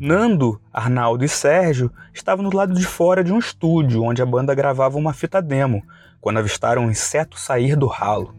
Nando, 0.00 0.60
Arnaldo 0.72 1.24
e 1.24 1.28
Sérgio 1.28 1.90
estavam 2.14 2.48
do 2.48 2.56
lado 2.56 2.72
de 2.72 2.86
fora 2.86 3.24
de 3.24 3.32
um 3.32 3.38
estúdio 3.40 4.04
onde 4.04 4.22
a 4.22 4.26
banda 4.26 4.54
gravava 4.54 4.96
uma 4.96 5.12
fita 5.12 5.42
demo, 5.42 5.82
quando 6.20 6.38
avistaram 6.38 6.84
um 6.84 6.90
inseto 6.90 7.36
sair 7.36 7.74
do 7.74 7.88
ralo. 7.88 8.32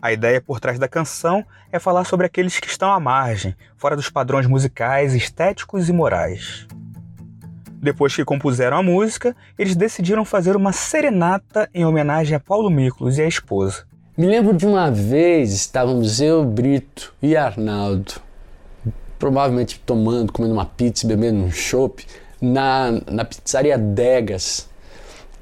A 0.00 0.14
ideia 0.14 0.40
por 0.40 0.58
trás 0.58 0.78
da 0.78 0.88
canção 0.88 1.44
é 1.70 1.78
falar 1.78 2.04
sobre 2.04 2.24
aqueles 2.24 2.58
que 2.58 2.68
estão 2.68 2.90
à 2.90 2.98
margem, 2.98 3.54
fora 3.76 3.94
dos 3.94 4.08
padrões 4.08 4.46
musicais, 4.46 5.14
estéticos 5.14 5.90
e 5.90 5.92
morais. 5.92 6.66
Depois 7.74 8.16
que 8.16 8.24
compuseram 8.24 8.78
a 8.78 8.82
música, 8.82 9.36
eles 9.58 9.76
decidiram 9.76 10.24
fazer 10.24 10.56
uma 10.56 10.72
serenata 10.72 11.68
em 11.74 11.84
homenagem 11.84 12.34
a 12.34 12.40
Paulo 12.40 12.70
Miklos 12.70 13.18
e 13.18 13.22
a 13.22 13.28
esposa. 13.28 13.84
Me 14.16 14.26
lembro 14.26 14.54
de 14.54 14.64
uma 14.64 14.90
vez, 14.90 15.52
estávamos 15.52 16.18
eu, 16.18 16.42
Brito 16.46 17.14
e 17.20 17.36
Arnaldo 17.36 18.24
provavelmente 19.18 19.80
tomando, 19.84 20.32
comendo 20.32 20.54
uma 20.54 20.66
pizza, 20.66 21.06
bebendo 21.06 21.42
um 21.42 21.50
chopp, 21.50 22.06
na, 22.40 23.00
na 23.10 23.24
pizzaria 23.24 23.78
Degas, 23.78 24.68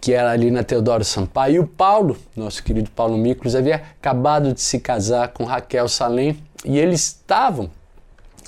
que 0.00 0.12
era 0.12 0.30
ali 0.30 0.50
na 0.50 0.62
Teodoro 0.62 1.04
Sampaio. 1.04 1.54
E 1.54 1.58
o 1.58 1.66
Paulo, 1.66 2.16
nosso 2.36 2.62
querido 2.62 2.90
Paulo 2.90 3.16
Miklos, 3.16 3.54
havia 3.54 3.76
acabado 3.76 4.52
de 4.52 4.60
se 4.60 4.78
casar 4.78 5.28
com 5.28 5.44
Raquel 5.44 5.88
Salem 5.88 6.38
e 6.64 6.78
eles 6.78 7.00
estavam 7.06 7.70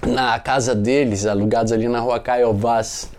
na 0.06 0.38
casa 0.38 0.74
deles, 0.74 1.26
alugados 1.26 1.72
ali 1.72 1.88
na 1.88 2.00
rua 2.00 2.20
Caiovás. 2.20 3.10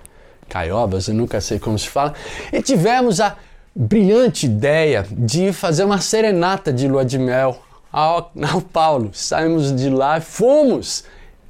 Caiovas, 0.48 1.08
eu 1.08 1.14
nunca 1.14 1.42
sei 1.42 1.60
como 1.60 1.78
se 1.78 1.90
fala. 1.90 2.14
E 2.54 2.62
tivemos 2.62 3.20
a 3.20 3.36
brilhante 3.76 4.46
ideia 4.46 5.06
de 5.12 5.52
fazer 5.52 5.84
uma 5.84 6.00
serenata 6.00 6.72
de 6.72 6.88
lua 6.88 7.04
de 7.04 7.20
mel 7.20 7.60
ao, 7.92 8.32
ao 8.52 8.62
Paulo. 8.62 9.10
Saímos 9.14 9.76
de 9.76 9.90
lá, 9.90 10.22
fomos 10.22 11.04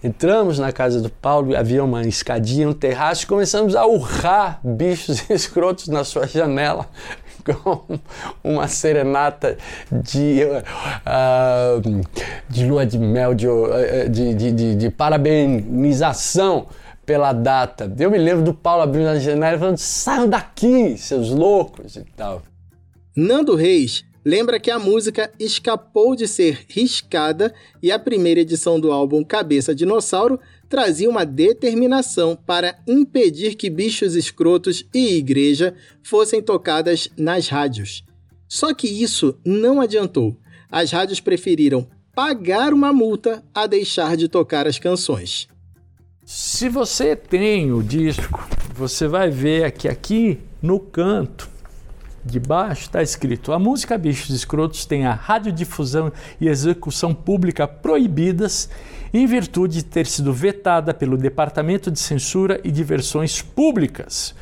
Entramos 0.07 0.57
na 0.57 0.71
casa 0.71 1.01
do 1.01 1.09
Paulo, 1.09 1.53
havia 1.53 1.83
uma 1.83 2.01
escadinha, 2.07 2.69
um 2.69 2.71
terraço, 2.71 3.25
e 3.25 3.27
começamos 3.27 3.75
a 3.75 3.85
urrar 3.85 4.61
bichos 4.63 5.27
escrotos 5.29 5.89
na 5.89 6.05
sua 6.05 6.25
janela 6.25 6.87
com 7.43 7.99
uma 8.41 8.69
serenata 8.69 9.57
de, 9.91 10.43
uh, 11.05 12.01
de 12.47 12.65
lua 12.65 12.85
de 12.85 12.97
mel, 12.97 13.33
de, 13.33 13.49
uh, 13.49 14.09
de, 14.09 14.33
de, 14.33 14.75
de, 14.75 14.89
parabenização 14.89 16.67
pela 17.05 17.33
data. 17.33 17.93
Eu 17.99 18.09
me 18.09 18.17
lembro 18.17 18.45
do 18.45 18.53
Paulo 18.53 18.83
abrindo 18.83 19.09
a 19.09 19.19
janela 19.19 19.57
e 19.57 19.59
falando: 19.59 19.77
saiam 19.77 20.29
daqui, 20.29 20.97
seus 20.97 21.31
loucos 21.31 21.97
e 21.97 22.05
tal. 22.15 22.43
Nando 23.13 23.55
Reis 23.55 24.05
lembra 24.23 24.60
que 24.60 24.71
a 24.71 24.80
música 24.80 25.32
escapou 25.39 26.15
de 26.15 26.27
ser 26.27 26.65
riscada 26.67 27.53
e 27.82 27.91
a 27.91 27.99
primeira 27.99 28.41
edição 28.41 28.80
do 28.80 28.91
álbum 28.91 29.23
Cabeça 29.23 29.73
Dinossauro 29.73 30.39
trazia 30.69 31.10
uma 31.10 31.25
determinação 31.25 32.36
para 32.36 32.77
impedir 32.88 33.56
que 33.56 33.69
bichos 33.69 34.15
escrotos 34.15 34.86
e 34.93 35.17
igreja 35.17 35.73
fossem 36.03 36.41
tocadas 36.41 37.10
nas 37.17 37.47
rádios. 37.47 38.03
Só 38.47 38.73
que 38.73 38.88
isso 38.88 39.38
não 39.45 39.82
adiantou. 39.82 40.38
As 40.69 40.91
rádios 40.91 41.19
preferiram 41.19 41.88
pagar 42.13 42.73
uma 42.73 42.91
multa 42.91 43.43
a 43.53 43.67
deixar 43.67 44.17
de 44.17 44.27
tocar 44.27 44.67
as 44.67 44.80
canções. 44.80 45.47
Se 46.25 46.67
você 46.67 47.15
tem 47.15 47.71
o 47.71 47.82
disco, 47.82 48.45
você 48.75 49.08
vai 49.08 49.30
ver 49.30 49.71
que 49.71 49.88
aqui 49.88 50.39
no 50.62 50.80
canto 50.80 51.49
de 52.23 52.39
baixo 52.39 52.84
está 52.84 53.01
escrito: 53.01 53.51
a 53.51 53.60
música 53.60 53.97
Bichos 53.97 54.30
Escrotos 54.30 54.86
tem 54.86 55.06
a 55.06 55.13
radiodifusão 55.13 56.12
e 56.39 56.47
execução 56.47 57.13
pública 57.13 57.67
proibidas 57.67 58.69
em 59.13 59.25
virtude 59.25 59.77
de 59.77 59.86
ter 59.86 60.06
sido 60.06 60.34
vetada 60.34 60.93
pelo 60.93 61.17
Departamento 61.17 61.89
de 61.89 61.99
Censura 61.99 62.60
e 62.63 62.71
Diversões 62.71 63.41
Públicas, 63.41 64.36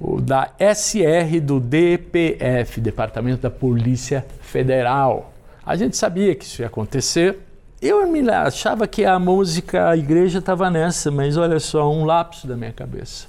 o 0.00 0.20
da 0.20 0.52
SR 0.58 1.40
do 1.42 1.60
DPF, 1.60 2.80
Departamento 2.80 3.42
da 3.42 3.50
Polícia 3.50 4.24
Federal. 4.40 5.32
A 5.64 5.76
gente 5.76 5.96
sabia 5.96 6.34
que 6.34 6.44
isso 6.44 6.62
ia 6.62 6.68
acontecer. 6.68 7.38
Eu 7.82 8.06
me 8.06 8.28
achava 8.28 8.86
que 8.86 9.04
a 9.04 9.18
música, 9.18 9.88
a 9.88 9.96
igreja 9.96 10.38
estava 10.38 10.70
nessa, 10.70 11.10
mas 11.10 11.36
olha 11.36 11.58
só, 11.58 11.90
um 11.90 12.04
lapso 12.04 12.46
da 12.46 12.56
minha 12.56 12.72
cabeça. 12.72 13.26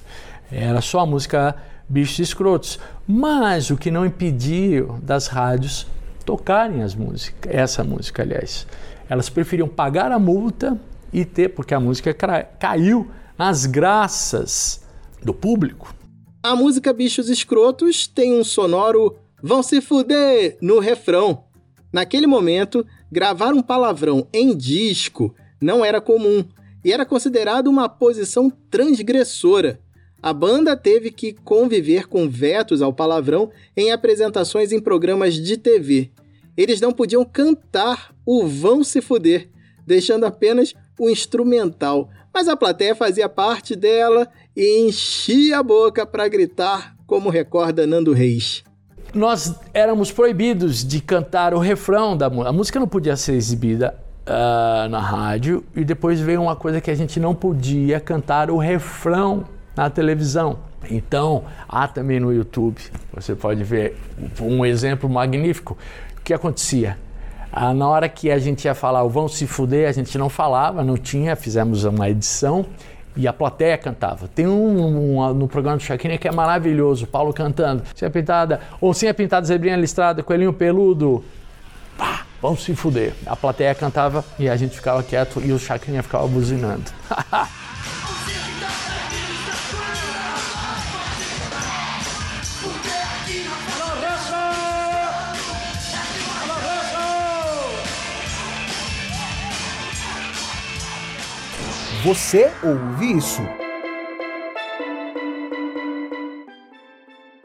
Era 0.52 0.82
só 0.82 1.00
a 1.00 1.06
música 1.06 1.56
bichos 1.92 2.20
escrotos. 2.20 2.80
Mas 3.08 3.70
o 3.70 3.78
que 3.78 3.92
não 3.92 4.06
impediu 4.06 4.98
das 5.04 5.28
rádios 5.28 5.86
tocarem 6.26 6.82
as 6.82 6.96
músicas, 6.96 7.54
essa 7.54 7.84
música, 7.84 8.22
aliás. 8.22 8.66
Elas 9.10 9.30
preferiam 9.30 9.68
pagar 9.68 10.12
a 10.12 10.20
multa 10.20 10.80
e 11.12 11.26
ter, 11.26 11.50
porque 11.50 11.74
a 11.74 11.80
música 11.80 12.16
caiu 12.58 13.12
nas 13.38 13.66
graças 13.66 14.82
do 15.22 15.34
público. 15.34 15.94
A 16.42 16.56
música 16.56 16.94
Bichos 16.94 17.30
Escrotos 17.30 18.08
tem 18.08 18.40
um 18.40 18.44
sonoro 18.44 19.18
vão 19.44 19.62
se 19.62 19.82
fuder 19.82 20.58
no 20.62 20.80
refrão. 20.80 21.44
Naquele 21.92 22.26
momento, 22.26 22.86
gravar 23.12 23.54
um 23.54 23.62
palavrão 23.62 24.26
em 24.32 24.56
disco 24.56 25.36
não 25.60 25.84
era 25.84 26.00
comum 26.00 26.46
e 26.84 26.94
era 26.94 27.06
considerado 27.06 27.68
uma 27.68 27.90
posição 27.90 28.50
transgressora 28.70 29.80
a 30.22 30.34
banda 30.34 30.78
teve 30.78 31.12
que 31.12 31.34
conviver 31.34 32.08
com 32.08 32.30
vetos 32.30 32.82
ao 32.82 32.94
palavrão 32.94 33.50
em 33.76 33.92
apresentações 33.92 34.72
em 34.72 34.80
programas 34.80 35.34
de 35.34 35.58
TV. 35.58 36.12
Eles 36.56 36.80
não 36.80 36.92
podiam 36.92 37.26
cantar 37.26 38.14
o 38.26 38.46
Vão 38.46 38.84
Se 38.84 39.02
Fuder, 39.02 39.50
deixando 39.86 40.26
apenas 40.26 40.74
o 41.00 41.10
instrumental, 41.10 42.10
mas 42.34 42.48
a 42.48 42.56
plateia 42.56 42.94
fazia 42.94 43.28
parte 43.28 43.76
dela 43.76 44.28
e 44.56 44.86
enchia 44.88 45.60
a 45.60 45.64
boca 45.64 46.06
para 46.06 46.28
gritar, 46.28 46.96
como 47.08 47.30
recorda 47.30 47.88
Nando 47.88 48.14
Reis. 48.14 48.64
Nós 49.14 49.56
éramos 49.74 50.12
proibidos 50.12 50.86
de 50.88 51.02
cantar 51.02 51.54
o 51.54 51.60
refrão 51.60 52.16
da 52.16 52.30
música. 52.30 52.50
A 52.50 52.54
música 52.54 52.80
não 52.80 52.88
podia 52.88 53.18
ser 53.18 53.34
exibida 53.34 53.98
uh, 54.22 54.88
na 54.88 55.00
rádio 55.00 55.66
e 55.76 55.84
depois 55.84 56.20
veio 56.20 56.42
uma 56.42 56.56
coisa 56.56 56.80
que 56.80 56.92
a 56.92 56.96
gente 56.96 57.20
não 57.20 57.34
podia 57.34 58.00
cantar 58.00 58.50
o 58.50 58.58
refrão 58.58 59.46
na 59.76 59.90
televisão. 59.90 60.60
Então, 60.90 61.44
há 61.68 61.88
também 61.88 62.20
no 62.20 62.34
YouTube, 62.34 62.82
você 63.14 63.36
pode 63.36 63.64
ver 63.64 63.98
um 64.40 64.66
exemplo 64.66 65.10
magnífico. 65.10 65.78
O 66.18 66.22
que 66.22 66.34
acontecia? 66.34 66.98
Ah, 67.52 67.74
na 67.74 67.88
hora 67.88 68.08
que 68.08 68.32
a 68.32 68.40
gente 68.40 68.66
ia 68.66 68.74
falar 68.74 69.04
o 69.04 69.10
Vão 69.10 69.28
Se 69.28 69.46
Fuder, 69.46 69.88
a 69.88 69.92
gente 69.92 70.18
não 70.18 70.30
falava, 70.30 70.84
não 70.84 70.98
tinha, 70.98 71.36
fizemos 71.36 71.84
uma 71.84 72.10
edição 72.10 72.66
e 73.16 73.28
a 73.28 73.34
plateia 73.34 73.78
cantava. 73.78 74.28
Tem 74.28 74.48
um, 74.48 75.20
um 75.20 75.34
no 75.34 75.48
programa 75.48 75.78
do 75.78 75.84
Chaquinha 75.84 76.18
que 76.18 76.28
é 76.28 76.32
maravilhoso, 76.32 77.06
Paulo 77.06 77.34
cantando. 77.34 77.84
Sem 77.94 78.08
a 78.08 78.12
pintada, 78.12 78.62
ou 78.80 78.94
sem 78.94 79.10
a 79.10 79.14
pintada 79.14 79.46
zebrinha 79.46 79.76
listrada, 79.76 80.24
coelhinho 80.24 80.54
peludo. 80.54 81.24
Pá, 81.98 82.26
vão 82.42 82.56
se 82.56 82.74
fuder. 82.74 83.14
A 83.26 83.36
plateia 83.36 83.76
cantava 83.76 84.24
e 84.40 84.50
a 84.50 84.56
gente 84.56 84.76
ficava 84.76 85.04
quieto 85.04 85.42
e 85.44 85.52
o 85.52 85.60
Chacrinha 85.60 86.02
ficava 86.02 86.28
buzinando. 86.28 86.86
Você 102.04 102.52
ouve 102.64 103.16
isso? 103.16 103.44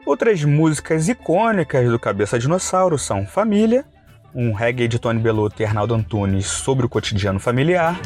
Outras 0.03 0.43
músicas 0.43 1.07
icônicas 1.07 1.87
do 1.87 1.99
Cabeça 1.99 2.39
Dinossauro 2.39 2.97
são 2.97 3.27
Família, 3.27 3.85
um 4.33 4.51
reggae 4.53 4.87
de 4.87 4.97
Tony 4.97 5.19
Bellotto 5.19 5.61
e 5.61 5.65
Arnaldo 5.65 5.93
Antunes 5.93 6.47
sobre 6.47 6.87
o 6.87 6.89
cotidiano 6.89 7.39
familiar, 7.39 7.99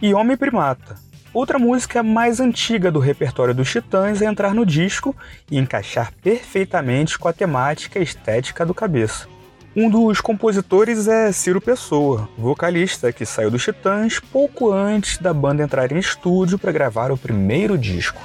e 0.00 0.14
Homem 0.14 0.34
Primata, 0.34 0.96
outra 1.34 1.58
música 1.58 2.02
mais 2.02 2.40
antiga 2.40 2.90
do 2.90 2.98
repertório 2.98 3.54
dos 3.54 3.70
Titãs 3.70 4.22
a 4.22 4.24
entrar 4.24 4.54
no 4.54 4.64
disco 4.64 5.14
e 5.50 5.58
encaixar 5.58 6.10
perfeitamente 6.22 7.18
com 7.18 7.28
a 7.28 7.32
temática 7.34 7.98
estética 7.98 8.64
do 8.64 8.72
Cabeça. 8.72 9.31
Um 9.74 9.88
dos 9.88 10.20
compositores 10.20 11.08
é 11.08 11.32
Ciro 11.32 11.58
Pessoa, 11.58 12.28
vocalista 12.36 13.10
que 13.10 13.24
saiu 13.24 13.50
dos 13.50 13.64
Titãs 13.64 14.20
pouco 14.20 14.70
antes 14.70 15.16
da 15.16 15.32
banda 15.32 15.62
entrar 15.62 15.90
em 15.90 15.98
estúdio 15.98 16.58
para 16.58 16.70
gravar 16.70 17.10
o 17.10 17.16
primeiro 17.16 17.78
disco. 17.78 18.20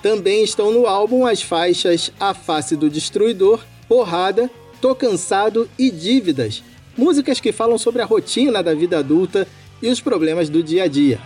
Também 0.00 0.44
estão 0.44 0.70
no 0.70 0.86
álbum 0.86 1.26
as 1.26 1.42
faixas 1.42 2.12
A 2.20 2.32
Face 2.32 2.76
do 2.76 2.88
Destruidor, 2.88 3.64
Porrada, 3.88 4.48
Tô 4.80 4.94
Cansado 4.94 5.68
e 5.76 5.90
Dívidas, 5.90 6.62
músicas 6.96 7.40
que 7.40 7.50
falam 7.50 7.78
sobre 7.78 8.00
a 8.00 8.06
rotina 8.06 8.62
da 8.62 8.74
vida 8.74 9.00
adulta 9.00 9.44
e 9.82 9.88
os 9.88 10.00
problemas 10.00 10.48
do 10.48 10.62
dia 10.62 10.84
a 10.84 10.86
dia. 10.86 11.18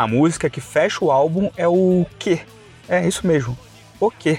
A 0.00 0.06
música 0.06 0.48
que 0.48 0.62
fecha 0.62 1.04
o 1.04 1.10
álbum 1.10 1.50
é 1.58 1.68
o 1.68 2.06
Que. 2.18 2.40
É 2.88 3.06
isso 3.06 3.26
mesmo, 3.26 3.54
o 4.00 4.10
Que. 4.10 4.38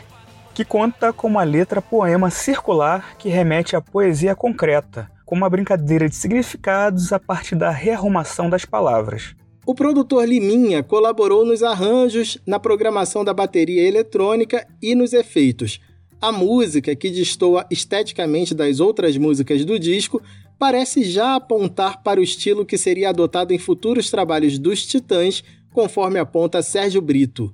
Que 0.56 0.66
conta 0.66 1.14
com 1.14 1.28
uma 1.28 1.44
letra 1.44 1.80
poema 1.80 2.32
circular 2.32 3.16
que 3.16 3.30
remete 3.30 3.76
à 3.76 3.80
poesia 3.80 4.36
concreta, 4.36 5.08
com 5.24 5.36
uma 5.36 5.48
brincadeira 5.48 6.10
de 6.10 6.16
significados 6.16 7.14
a 7.14 7.20
partir 7.20 7.54
da 7.54 7.70
rearrumação 7.70 8.50
das 8.50 8.66
palavras. 8.66 9.36
O 9.64 9.76
produtor 9.76 10.28
Liminha 10.28 10.82
colaborou 10.82 11.46
nos 11.46 11.62
arranjos, 11.62 12.40
na 12.44 12.60
programação 12.60 13.24
da 13.24 13.32
bateria 13.32 13.88
eletrônica 13.88 14.68
e 14.82 14.96
nos 14.96 15.14
efeitos. 15.14 15.80
A 16.20 16.32
música, 16.32 16.96
que 16.96 17.12
destoa 17.12 17.68
esteticamente 17.70 18.56
das 18.56 18.80
outras 18.80 19.16
músicas 19.16 19.64
do 19.64 19.78
disco, 19.78 20.24
parece 20.62 21.04
já 21.04 21.34
apontar 21.34 22.04
para 22.04 22.20
o 22.20 22.24
estilo 22.24 22.64
que 22.64 22.78
seria 22.78 23.10
adotado 23.10 23.52
em 23.52 23.58
futuros 23.58 24.12
trabalhos 24.12 24.60
dos 24.60 24.86
Titãs, 24.86 25.44
conforme 25.74 26.20
aponta 26.20 26.62
Sérgio 26.62 27.02
Brito. 27.02 27.52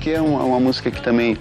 Que 0.00 0.10
é 0.10 0.20
uma, 0.20 0.44
uma 0.44 0.60
música 0.60 0.88
que 0.88 1.02
também 1.02 1.36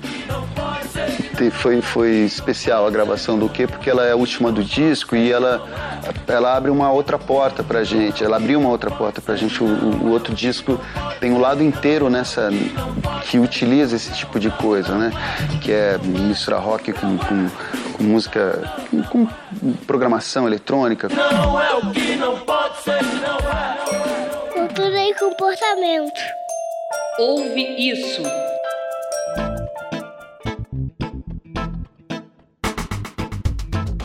foi, 1.49 1.82
foi 1.82 2.10
especial 2.25 2.86
a 2.86 2.91
gravação 2.91 3.39
do 3.39 3.49
que 3.49 3.65
porque 3.65 3.89
ela 3.89 4.06
é 4.06 4.12
a 4.12 4.15
última 4.15 4.51
do 4.51 4.63
disco 4.63 5.15
e 5.15 5.32
ela, 5.32 5.65
ela 6.27 6.56
abre 6.56 6.69
uma 6.69 6.91
outra 6.91 7.17
porta 7.17 7.63
pra 7.63 7.84
gente. 7.84 8.23
Ela 8.23 8.38
abriu 8.38 8.60
uma 8.60 8.69
outra 8.69 8.91
porta 8.91 9.21
pra 9.21 9.36
gente. 9.36 9.63
O, 9.63 9.65
o 9.65 10.12
outro 10.12 10.34
disco 10.34 10.80
tem 11.19 11.32
o 11.32 11.36
um 11.36 11.39
lado 11.39 11.63
inteiro 11.63 12.10
nessa 12.10 12.49
que 13.30 13.39
utiliza 13.39 13.95
esse 13.95 14.12
tipo 14.12 14.39
de 14.39 14.49
coisa, 14.51 14.95
né? 14.95 15.12
Que 15.62 15.71
é 15.71 15.97
misturar 15.97 16.62
rock 16.62 16.93
com, 16.93 17.17
com 17.17 17.49
com 18.01 18.04
música, 18.04 18.63
com, 19.12 19.27
programação 19.86 20.47
eletrônica. 20.47 21.08
Não 21.10 21.62
é 21.62 21.73
o 21.75 21.91
que 21.91 22.15
não 22.15 22.39
pode 22.39 22.82
ser, 22.82 23.04
não 23.04 23.38
é. 23.38 24.51
Cultura 24.51 25.04
e 25.06 25.13
comportamento. 25.13 26.19
Ouve 27.19 27.91
isso. 27.91 28.23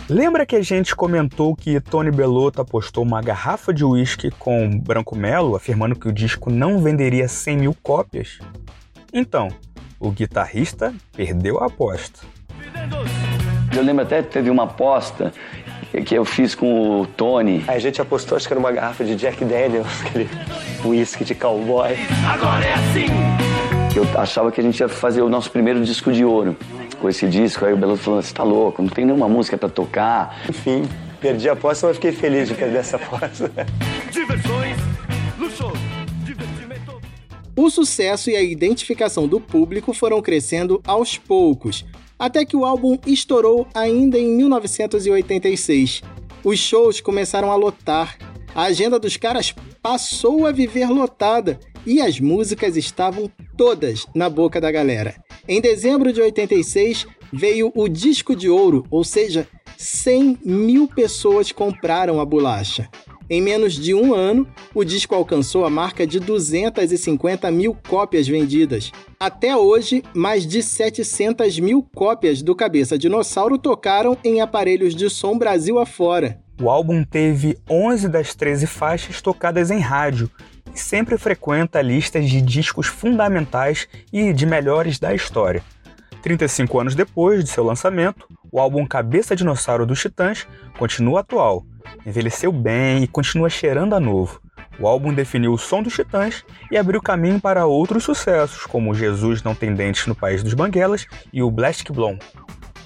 Lembra 0.08 0.46
que 0.46 0.54
a 0.54 0.62
gente 0.62 0.94
comentou 0.94 1.56
que 1.56 1.80
Tony 1.80 2.12
Bellotto 2.12 2.60
apostou 2.60 3.02
uma 3.02 3.20
garrafa 3.20 3.74
de 3.74 3.84
uísque 3.84 4.30
com 4.30 4.78
Branco 4.78 5.16
Melo, 5.16 5.56
afirmando 5.56 5.96
que 5.96 6.06
o 6.06 6.12
disco 6.12 6.48
não 6.48 6.78
venderia 6.78 7.26
100 7.26 7.56
mil 7.56 7.76
cópias? 7.82 8.38
Então, 9.12 9.48
o 9.98 10.12
guitarrista 10.12 10.94
perdeu 11.12 11.58
a 11.58 11.66
aposta. 11.66 12.20
Eu 13.76 13.82
lembro 13.82 14.04
até 14.04 14.22
que 14.22 14.30
teve 14.30 14.48
uma 14.48 14.62
aposta 14.62 15.32
que 16.04 16.14
eu 16.14 16.24
fiz 16.24 16.54
com 16.54 17.00
o 17.00 17.06
Tony. 17.06 17.64
a 17.66 17.76
gente 17.80 18.00
apostou, 18.00 18.36
acho 18.36 18.46
que 18.46 18.52
era 18.52 18.60
uma 18.60 18.70
garrafa 18.70 19.04
de 19.04 19.16
Jack 19.16 19.44
Daniels, 19.44 19.88
aquele 20.06 20.28
whisky 20.84 21.24
de 21.24 21.34
cowboy. 21.34 21.96
Agora 22.32 22.64
é 22.64 22.74
assim! 22.74 23.06
Eu 23.96 24.06
achava 24.20 24.52
que 24.52 24.60
a 24.60 24.62
gente 24.62 24.78
ia 24.78 24.88
fazer 24.88 25.22
o 25.22 25.28
nosso 25.28 25.50
primeiro 25.50 25.82
disco 25.82 26.12
de 26.12 26.24
ouro 26.24 26.56
com 27.06 27.10
esse 27.10 27.28
disco. 27.28 27.64
Aí 27.64 27.72
o 27.72 27.76
Belo 27.76 27.96
falou: 27.96 28.20
você 28.20 28.34
tá 28.34 28.42
louco, 28.42 28.82
não 28.82 28.88
tem 28.88 29.04
nenhuma 29.04 29.28
música 29.28 29.56
para 29.56 29.68
tocar. 29.68 30.42
Enfim, 30.48 30.82
perdi 31.20 31.48
a 31.48 31.52
aposta, 31.52 31.86
mas 31.86 31.96
fiquei 31.96 32.12
feliz 32.12 32.48
de 32.48 32.54
perder 32.54 32.78
essa 32.78 32.96
aposta. 32.96 33.50
Diversões, 34.10 34.76
luxo, 35.38 35.72
O 37.56 37.70
sucesso 37.70 38.28
e 38.28 38.36
a 38.36 38.42
identificação 38.42 39.28
do 39.28 39.40
público 39.40 39.94
foram 39.94 40.20
crescendo 40.20 40.82
aos 40.84 41.16
poucos. 41.16 41.84
até 42.18 42.44
que 42.44 42.56
o 42.56 42.64
álbum 42.64 42.98
estourou 43.06 43.68
ainda 43.72 44.18
em 44.18 44.26
1986. 44.32 46.02
Os 46.42 46.58
shows 46.58 47.00
começaram 47.00 47.52
a 47.52 47.56
lotar, 47.56 48.16
a 48.54 48.62
agenda 48.62 48.98
dos 48.98 49.16
caras 49.16 49.54
passou 49.82 50.46
a 50.46 50.52
viver 50.52 50.88
lotada 50.88 51.60
e 51.86 52.02
as 52.02 52.18
músicas 52.18 52.76
estavam 52.76 53.30
todas 53.56 54.06
na 54.14 54.28
boca 54.28 54.60
da 54.60 54.70
galera. 54.70 55.14
Em 55.48 55.60
dezembro 55.60 56.12
de 56.12 56.20
86 56.20 57.06
veio 57.32 57.72
o 57.74 57.88
disco 57.88 58.34
de 58.34 58.48
ouro, 58.50 58.84
ou 58.90 59.04
seja, 59.04 59.46
100 59.78 60.38
mil 60.44 60.88
pessoas 60.88 61.52
compraram 61.52 62.20
a 62.20 62.24
bolacha. 62.24 62.88
Em 63.28 63.42
menos 63.42 63.74
de 63.74 63.92
um 63.92 64.14
ano, 64.14 64.46
o 64.72 64.84
disco 64.84 65.12
alcançou 65.14 65.64
a 65.64 65.70
marca 65.70 66.06
de 66.06 66.20
250 66.20 67.50
mil 67.50 67.76
cópias 67.88 68.28
vendidas. 68.28 68.92
Até 69.18 69.56
hoje, 69.56 70.04
mais 70.14 70.46
de 70.46 70.62
700 70.62 71.58
mil 71.58 71.84
cópias 71.94 72.40
do 72.40 72.54
Cabeça 72.54 72.96
Dinossauro 72.96 73.58
tocaram 73.58 74.16
em 74.22 74.40
aparelhos 74.40 74.94
de 74.94 75.10
som 75.10 75.36
Brasil 75.36 75.78
afora. 75.80 76.40
O 76.62 76.70
álbum 76.70 77.04
teve 77.04 77.58
11 77.68 78.08
das 78.08 78.34
13 78.34 78.66
faixas 78.66 79.20
tocadas 79.20 79.70
em 79.72 79.80
rádio 79.80 80.30
sempre 80.74 81.16
frequenta 81.18 81.80
listas 81.80 82.28
de 82.28 82.40
discos 82.40 82.86
fundamentais 82.86 83.88
e 84.12 84.32
de 84.32 84.46
melhores 84.46 84.98
da 84.98 85.14
história. 85.14 85.62
35 86.22 86.80
anos 86.80 86.94
depois 86.94 87.44
de 87.44 87.50
seu 87.50 87.64
lançamento, 87.64 88.26
o 88.50 88.60
álbum 88.60 88.86
Cabeça 88.86 89.36
Dinossauro 89.36 89.86
dos 89.86 90.00
Titãs 90.00 90.46
continua 90.76 91.20
atual 91.20 91.64
envelheceu 92.04 92.52
bem 92.52 93.02
e 93.02 93.06
continua 93.06 93.48
cheirando 93.48 93.94
a 93.94 94.00
novo. 94.00 94.40
O 94.78 94.86
álbum 94.86 95.12
definiu 95.12 95.52
o 95.52 95.58
som 95.58 95.82
dos 95.82 95.94
Titãs 95.94 96.44
e 96.70 96.76
abriu 96.76 97.00
caminho 97.00 97.40
para 97.40 97.66
outros 97.66 98.04
sucessos, 98.04 98.64
como 98.66 98.94
Jesus 98.94 99.42
Não 99.42 99.54
Tem 99.54 99.74
Dentes 99.74 100.06
no 100.06 100.14
País 100.14 100.42
dos 100.42 100.54
Banguelas 100.54 101.06
e 101.32 101.42
o 101.42 101.50
Plastic 101.50 101.90
Blonde. 101.90 102.20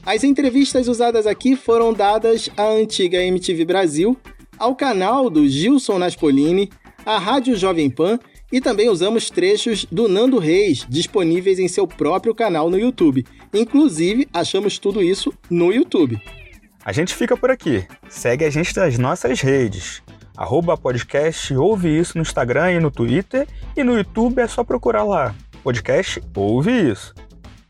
As 0.06 0.24
entrevistas 0.24 0.88
usadas 0.88 1.26
aqui 1.26 1.56
foram 1.56 1.92
dadas 1.92 2.48
à 2.56 2.64
antiga 2.64 3.22
MTV 3.22 3.64
Brasil, 3.64 4.16
ao 4.58 4.74
canal 4.74 5.28
do 5.28 5.46
Gilson 5.48 5.98
Naspolini, 5.98 6.70
à 7.04 7.18
Rádio 7.18 7.56
Jovem 7.56 7.90
Pan 7.90 8.18
e 8.52 8.60
também 8.60 8.88
usamos 8.88 9.30
trechos 9.30 9.86
do 9.90 10.08
Nando 10.08 10.38
Reis, 10.38 10.86
disponíveis 10.88 11.58
em 11.58 11.68
seu 11.68 11.86
próprio 11.86 12.34
canal 12.34 12.68
no 12.68 12.78
YouTube. 12.78 13.24
Inclusive, 13.54 14.28
achamos 14.32 14.78
tudo 14.78 15.02
isso 15.02 15.32
no 15.48 15.72
YouTube. 15.72 16.20
A 16.84 16.92
gente 16.92 17.14
fica 17.14 17.36
por 17.36 17.50
aqui. 17.50 17.86
Segue 18.08 18.44
a 18.44 18.50
gente 18.50 18.76
nas 18.76 18.98
nossas 18.98 19.40
redes. 19.40 20.02
Arroba 20.36 20.76
podcast 20.76 21.54
Ouve 21.54 21.98
Isso 21.98 22.16
no 22.16 22.22
Instagram 22.22 22.72
e 22.72 22.80
no 22.80 22.90
Twitter. 22.90 23.46
E 23.76 23.84
no 23.84 23.96
YouTube 23.96 24.40
é 24.40 24.46
só 24.46 24.64
procurar 24.64 25.04
lá. 25.04 25.34
Podcast 25.62 26.22
Ouve 26.34 26.90
Isso. 26.90 27.14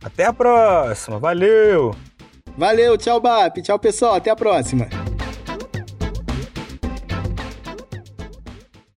Até 0.03 0.27
a 0.27 0.33
próxima. 0.33 1.19
Valeu! 1.19 1.95
Valeu, 2.57 2.97
tchau, 2.97 3.21
BAP. 3.21 3.59
Tchau, 3.63 3.79
pessoal. 3.79 4.15
Até 4.15 4.31
a 4.31 4.37
próxima. 4.37 4.89